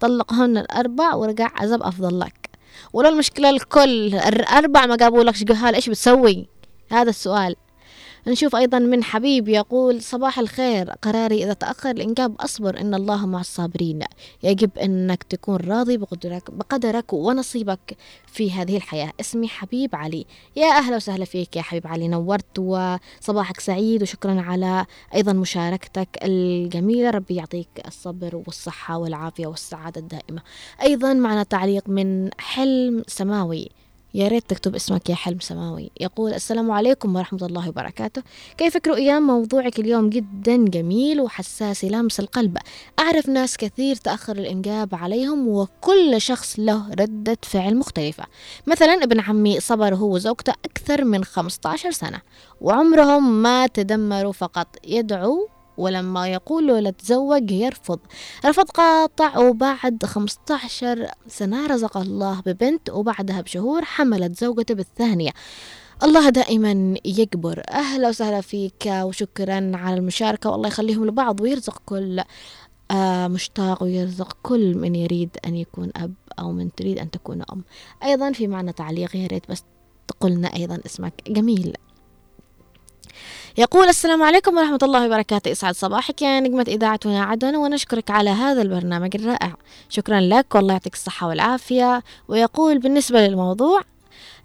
[0.00, 2.50] طلقهن الأربع ورجع عزب أفضل لك.
[2.92, 5.34] ولو المشكلة الكل الأربع ما جابوا لك
[5.74, 6.48] إيش بتسوي؟
[6.90, 7.56] هذا السؤال.
[8.28, 10.90] نشوف أيضا من حبيب يقول صباح الخير.
[10.90, 12.80] قراري إذا تأخر الإنجاب أصبر.
[12.80, 14.02] إن الله مع الصابرين.
[14.42, 17.96] يجب أنك تكون راضي بقدرك, بقدرك ونصيبك
[18.26, 19.12] في هذه الحياة.
[19.20, 20.26] اسمي حبيب علي.
[20.56, 22.08] يا أهلا وسهلا فيك يا حبيب علي.
[22.08, 27.10] نورت وصباحك سعيد وشكرا على أيضا مشاركتك الجميلة.
[27.10, 30.42] ربي يعطيك الصبر والصحة والعافية والسعادة الدائمة.
[30.82, 33.68] أيضا معنا تعليق من حلم سماوي.
[34.16, 35.90] يا ريت تكتب اسمك يا حلم سماوي.
[36.00, 38.22] يقول السلام عليكم ورحمة الله وبركاته.
[38.58, 42.58] كيفك رؤيا موضوعك اليوم؟ جدا جميل وحساس يلامس القلب.
[42.98, 48.24] أعرف ناس كثير تأخر الإنجاب عليهم وكل شخص له ردة فعل مختلفة.
[48.66, 52.20] مثلا ابن عمي صبر هو وزوجته أكثر من 15 سنة.
[52.60, 54.66] وعمرهم ما تدمروا فقط.
[54.86, 55.48] يدعو
[55.78, 57.98] ولما يقول له لتزوج يرفض.
[58.44, 65.30] رفض قاطع وبعد 15 سنة رزق الله ببنت وبعدها بشهور حملت زوجته بالثانية.
[66.02, 67.62] الله دائما يكبر.
[67.70, 70.50] أهلا وسهلا فيك وشكرا على المشاركة.
[70.50, 72.22] والله يخليهم لبعض ويرزق كل
[72.90, 77.64] آه مشتاق ويرزق كل من يريد أن يكون أب أو من تريد أن تكون أم.
[78.04, 79.62] أيضا في معنى تعليق يا ريت بس
[80.08, 81.12] تقولنا أيضا اسمك.
[81.28, 81.76] جميل.
[83.58, 85.52] يقول السلام عليكم ورحمة الله وبركاته.
[85.52, 89.54] إسعد صباحك يا نجمة إذاعتنا عدن ونشكرك على هذا البرنامج الرائع.
[89.88, 92.02] شكرا لك والله يعطيك الصحة والعافية.
[92.28, 93.80] ويقول بالنسبة للموضوع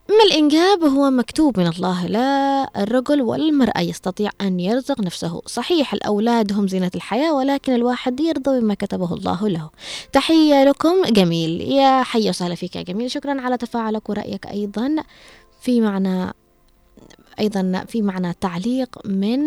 [0.10, 5.42] أما الإنجاب هو مكتوب من الله؟ لا الرجل ولا المرأة يستطيع أن يرزق نفسه.
[5.46, 9.70] صحيح الأولاد هم زينة الحياة ولكن الواحد يرضى بما كتبه الله له.
[10.14, 11.62] تحية لكم جميل.
[11.62, 13.12] يا حي وسهلا فيك يا جميل.
[13.12, 14.96] شكرا على تفاعلك ورأيك أيضا
[15.62, 16.34] في معنى
[17.42, 19.40] أيضا في معنا تعليق من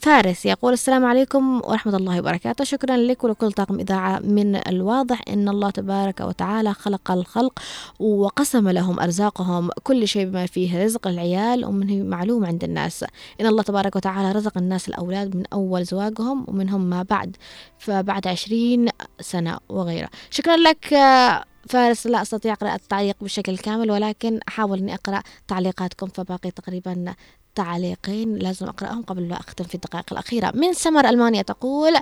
[0.00, 0.46] فارس.
[0.46, 2.64] يقول السلام عليكم ورحمة الله وبركاته.
[2.64, 7.58] شكرا لك ولكل طاقم إذاعة من الواضح أن الله تبارك وتعالى خلق الخلق
[7.98, 9.70] وقسم لهم أرزاقهم.
[9.82, 13.04] كل شيء بما فيه رزق العيال ومنه معلوم عند الناس.
[13.40, 17.36] إن الله تبارك وتعالى رزق الناس الأولاد من أول زواجهم ومنهم ما بعد
[17.78, 18.88] فبعد عشرين
[19.20, 20.08] سنة وغيره.
[20.30, 20.94] شكرا لك
[21.68, 27.14] فارس لا أستطيع قراءة التعليق بشكل كامل ولكن أحاول أني أقرأ تعليقاتكم فباقي تقريبا
[27.54, 30.52] تعليقين لازم أقرأهم قبل ما أختم في الدقائق الأخيرة.
[30.54, 31.92] من سمر ألمانيا تقول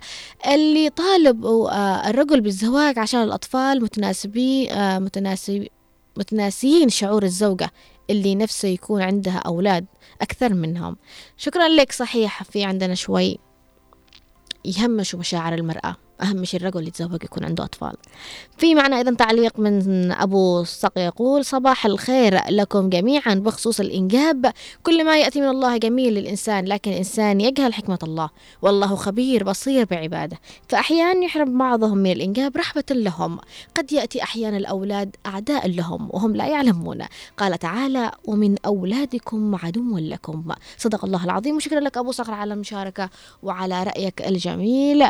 [0.46, 5.66] اللي طالب آه، الرجل بالزواج عشان الأطفال متناسبي آه، متناسب
[6.16, 7.70] متناسيين شعور الزوجة
[8.11, 9.86] اللي نفسه يكون عندها أولاد
[10.20, 10.96] أكثر منهم.
[11.36, 13.38] شكرا لك صحيح في عندنا شوي
[14.64, 15.96] يهمشوا مشاعر المرأة.
[16.23, 17.93] أهم شيء الرجل يتزوج يكون عنده أطفال.
[18.59, 23.35] في معنا أيضا تعليق من أبو صق يقول صباح الخير لكم جميعا.
[23.35, 24.53] بخصوص الإنجاب
[24.83, 28.31] كل ما يأتي من الله جميل للإنسان لكن الإنسان يجهل حكمة الله.
[28.62, 30.39] والله خبير بصير بعباده.
[30.68, 33.39] فأحيانا يحرم بعضهم من الإنجاب رحمة لهم.
[33.75, 37.03] قد يأتي أحيانا الأولاد أعداء لهم وهم لا يعلمون.
[37.37, 40.45] قال تعالى ومن أولادكم عدو لكم.
[40.79, 41.57] صدق الله العظيم.
[41.57, 43.11] وشكرا لك أبو صقر على المشاركة
[43.43, 45.07] وعلى رأيك الجميل.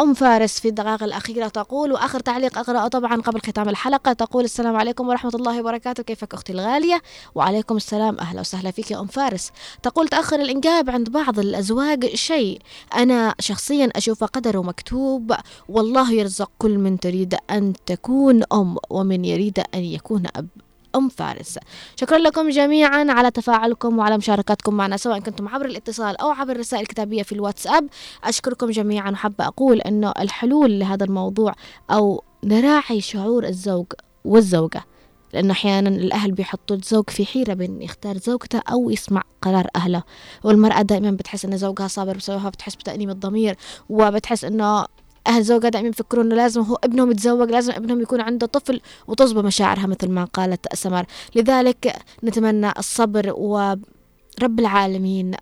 [0.00, 4.12] أم فارس في الدقائق الأخيرة تقول وآخر تعليق أقرأه طبعا قبل ختام الحلقة.
[4.12, 6.02] تقول السلام عليكم ورحمة الله وبركاته.
[6.02, 7.02] كيفك أختي الغالية؟
[7.34, 8.18] وعليكم السلام.
[8.18, 9.50] أهلا وسهلا فيك يا أم فارس.
[9.82, 12.60] تقول تأخر الإنجاب عند بعض الأزواج شيء.
[12.96, 15.34] أنا شخصيا أشوفه قدر مكتوب.
[15.68, 20.48] والله يرزق كل من تريد أن تكون أم ومن يريد أن يكون أب.
[20.96, 21.58] أم فارس.
[22.00, 26.82] شكرا لكم جميعا على تفاعلكم وعلى مشاركتكم معنا سواء كنتم عبر الاتصال أو عبر الرسائل
[26.82, 27.88] الكتابية في الواتساب.
[28.24, 31.54] أشكركم جميعا وحابة أقول أنه الحلول لهذا الموضوع
[31.90, 33.86] أو نراعي شعور الزوج
[34.24, 34.84] والزوجة
[35.32, 40.02] لأنه أحيانا الأهل بيحطوا الزوج في حيرة بين يختار زوجته أو يسمع قرار أهله
[40.44, 43.56] والمرأة دائما بتحس أن زوجها صابر بسببها بتحس بتأنيب الضمير
[43.88, 44.86] وبتحس أنه
[45.26, 49.42] أهل زوجها دائما يفكرون إنه لازم هو ابنهم يتزوج لازم ابنهم يكون عنده طفل وتصبى
[49.42, 55.34] مشاعرها مثل ما قالت سمر لذلك نتمنى الصبر ورب العالمين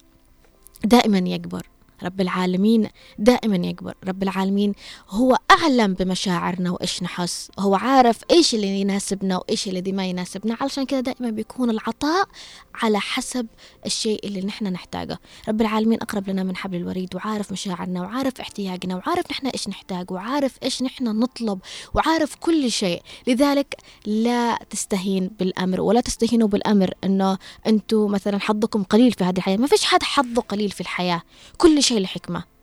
[0.85, 1.66] دائما يكبر.
[2.03, 3.95] رب العالمين دائما يكبر.
[4.09, 4.72] رب العالمين
[5.09, 7.51] هو أعلم بمشاعرنا وإيش نحس.
[7.59, 10.57] هو عارف إيش اللي يناسبنا وإيش الذي ما يناسبنا.
[10.61, 12.28] علشان كذا دائما بيكون العطاء
[12.75, 13.47] على حسب
[13.87, 15.18] الشيء اللي نحن نحتاجه.
[15.49, 20.11] رب العالمين أقرب لنا من حبل الوريد وعارف مشاعرنا وعارف احتياجنا وعارف نحن إيش نحتاج
[20.11, 21.59] وعارف إيش نحن نطلب
[21.95, 23.03] وعارف كل شيء.
[23.27, 29.57] لذلك لا تستهين بالأمر ولا تستهينوا بالأمر أنه أنتم مثلا حظكم قليل في هذه الحياة.
[29.57, 31.22] ما فيش حد حظه قليل في الحياة.
[31.59, 32.53] كل شيء لحكمة.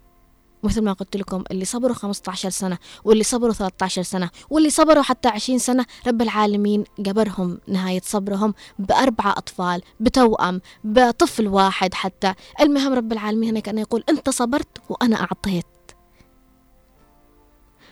[0.64, 5.28] مثل ما قلت لكم اللي صبروا 15 سنة واللي صبروا 13 سنة واللي صبروا حتى
[5.30, 12.34] 20 سنة رب العالمين جبرهم نهاية صبرهم بأربعة أطفال بتوأم بطفل واحد حتى.
[12.62, 15.66] المهم رب العالمين هنا كان يقول أنت صبرت وأنا أعطيت.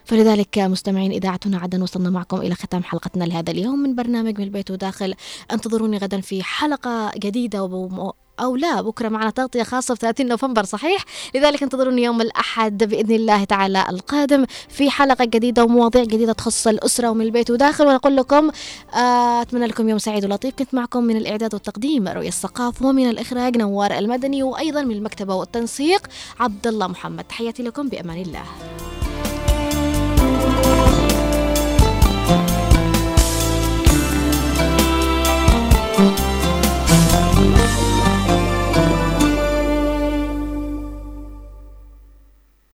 [0.10, 4.72] فلذلك مستمعين إذاعتنا عدن وصلنا معكم إلى ختام حلقتنا لهذا اليوم من برنامج من البيت
[4.72, 5.14] وداخل.
[5.52, 10.64] انتظروني غدا في حلقة جديدة وبو أو لا بكرة معنا تغطية خاصة في 30 نوفمبر
[10.64, 11.06] صحيح؟
[11.36, 17.10] لذلك انتظروني يوم الأحد بإذن الله تعالى القادم في حلقة جديدة ومواضيع جديدة تخص الأسرة
[17.10, 17.88] ومن البيت وداخل.
[17.88, 18.52] ونقول لكم
[18.96, 20.56] آه، أتمنى لكم يوم سعيد ولطيف.
[20.56, 26.08] كنت معكم من الإعداد والتقديم رؤية الثقافة ومن الإخراج نوار المدني وأيضا من المكتبة والتنسيق
[26.40, 27.24] عبد الله محمد.
[27.24, 28.44] تحياتي لكم بأمان الله.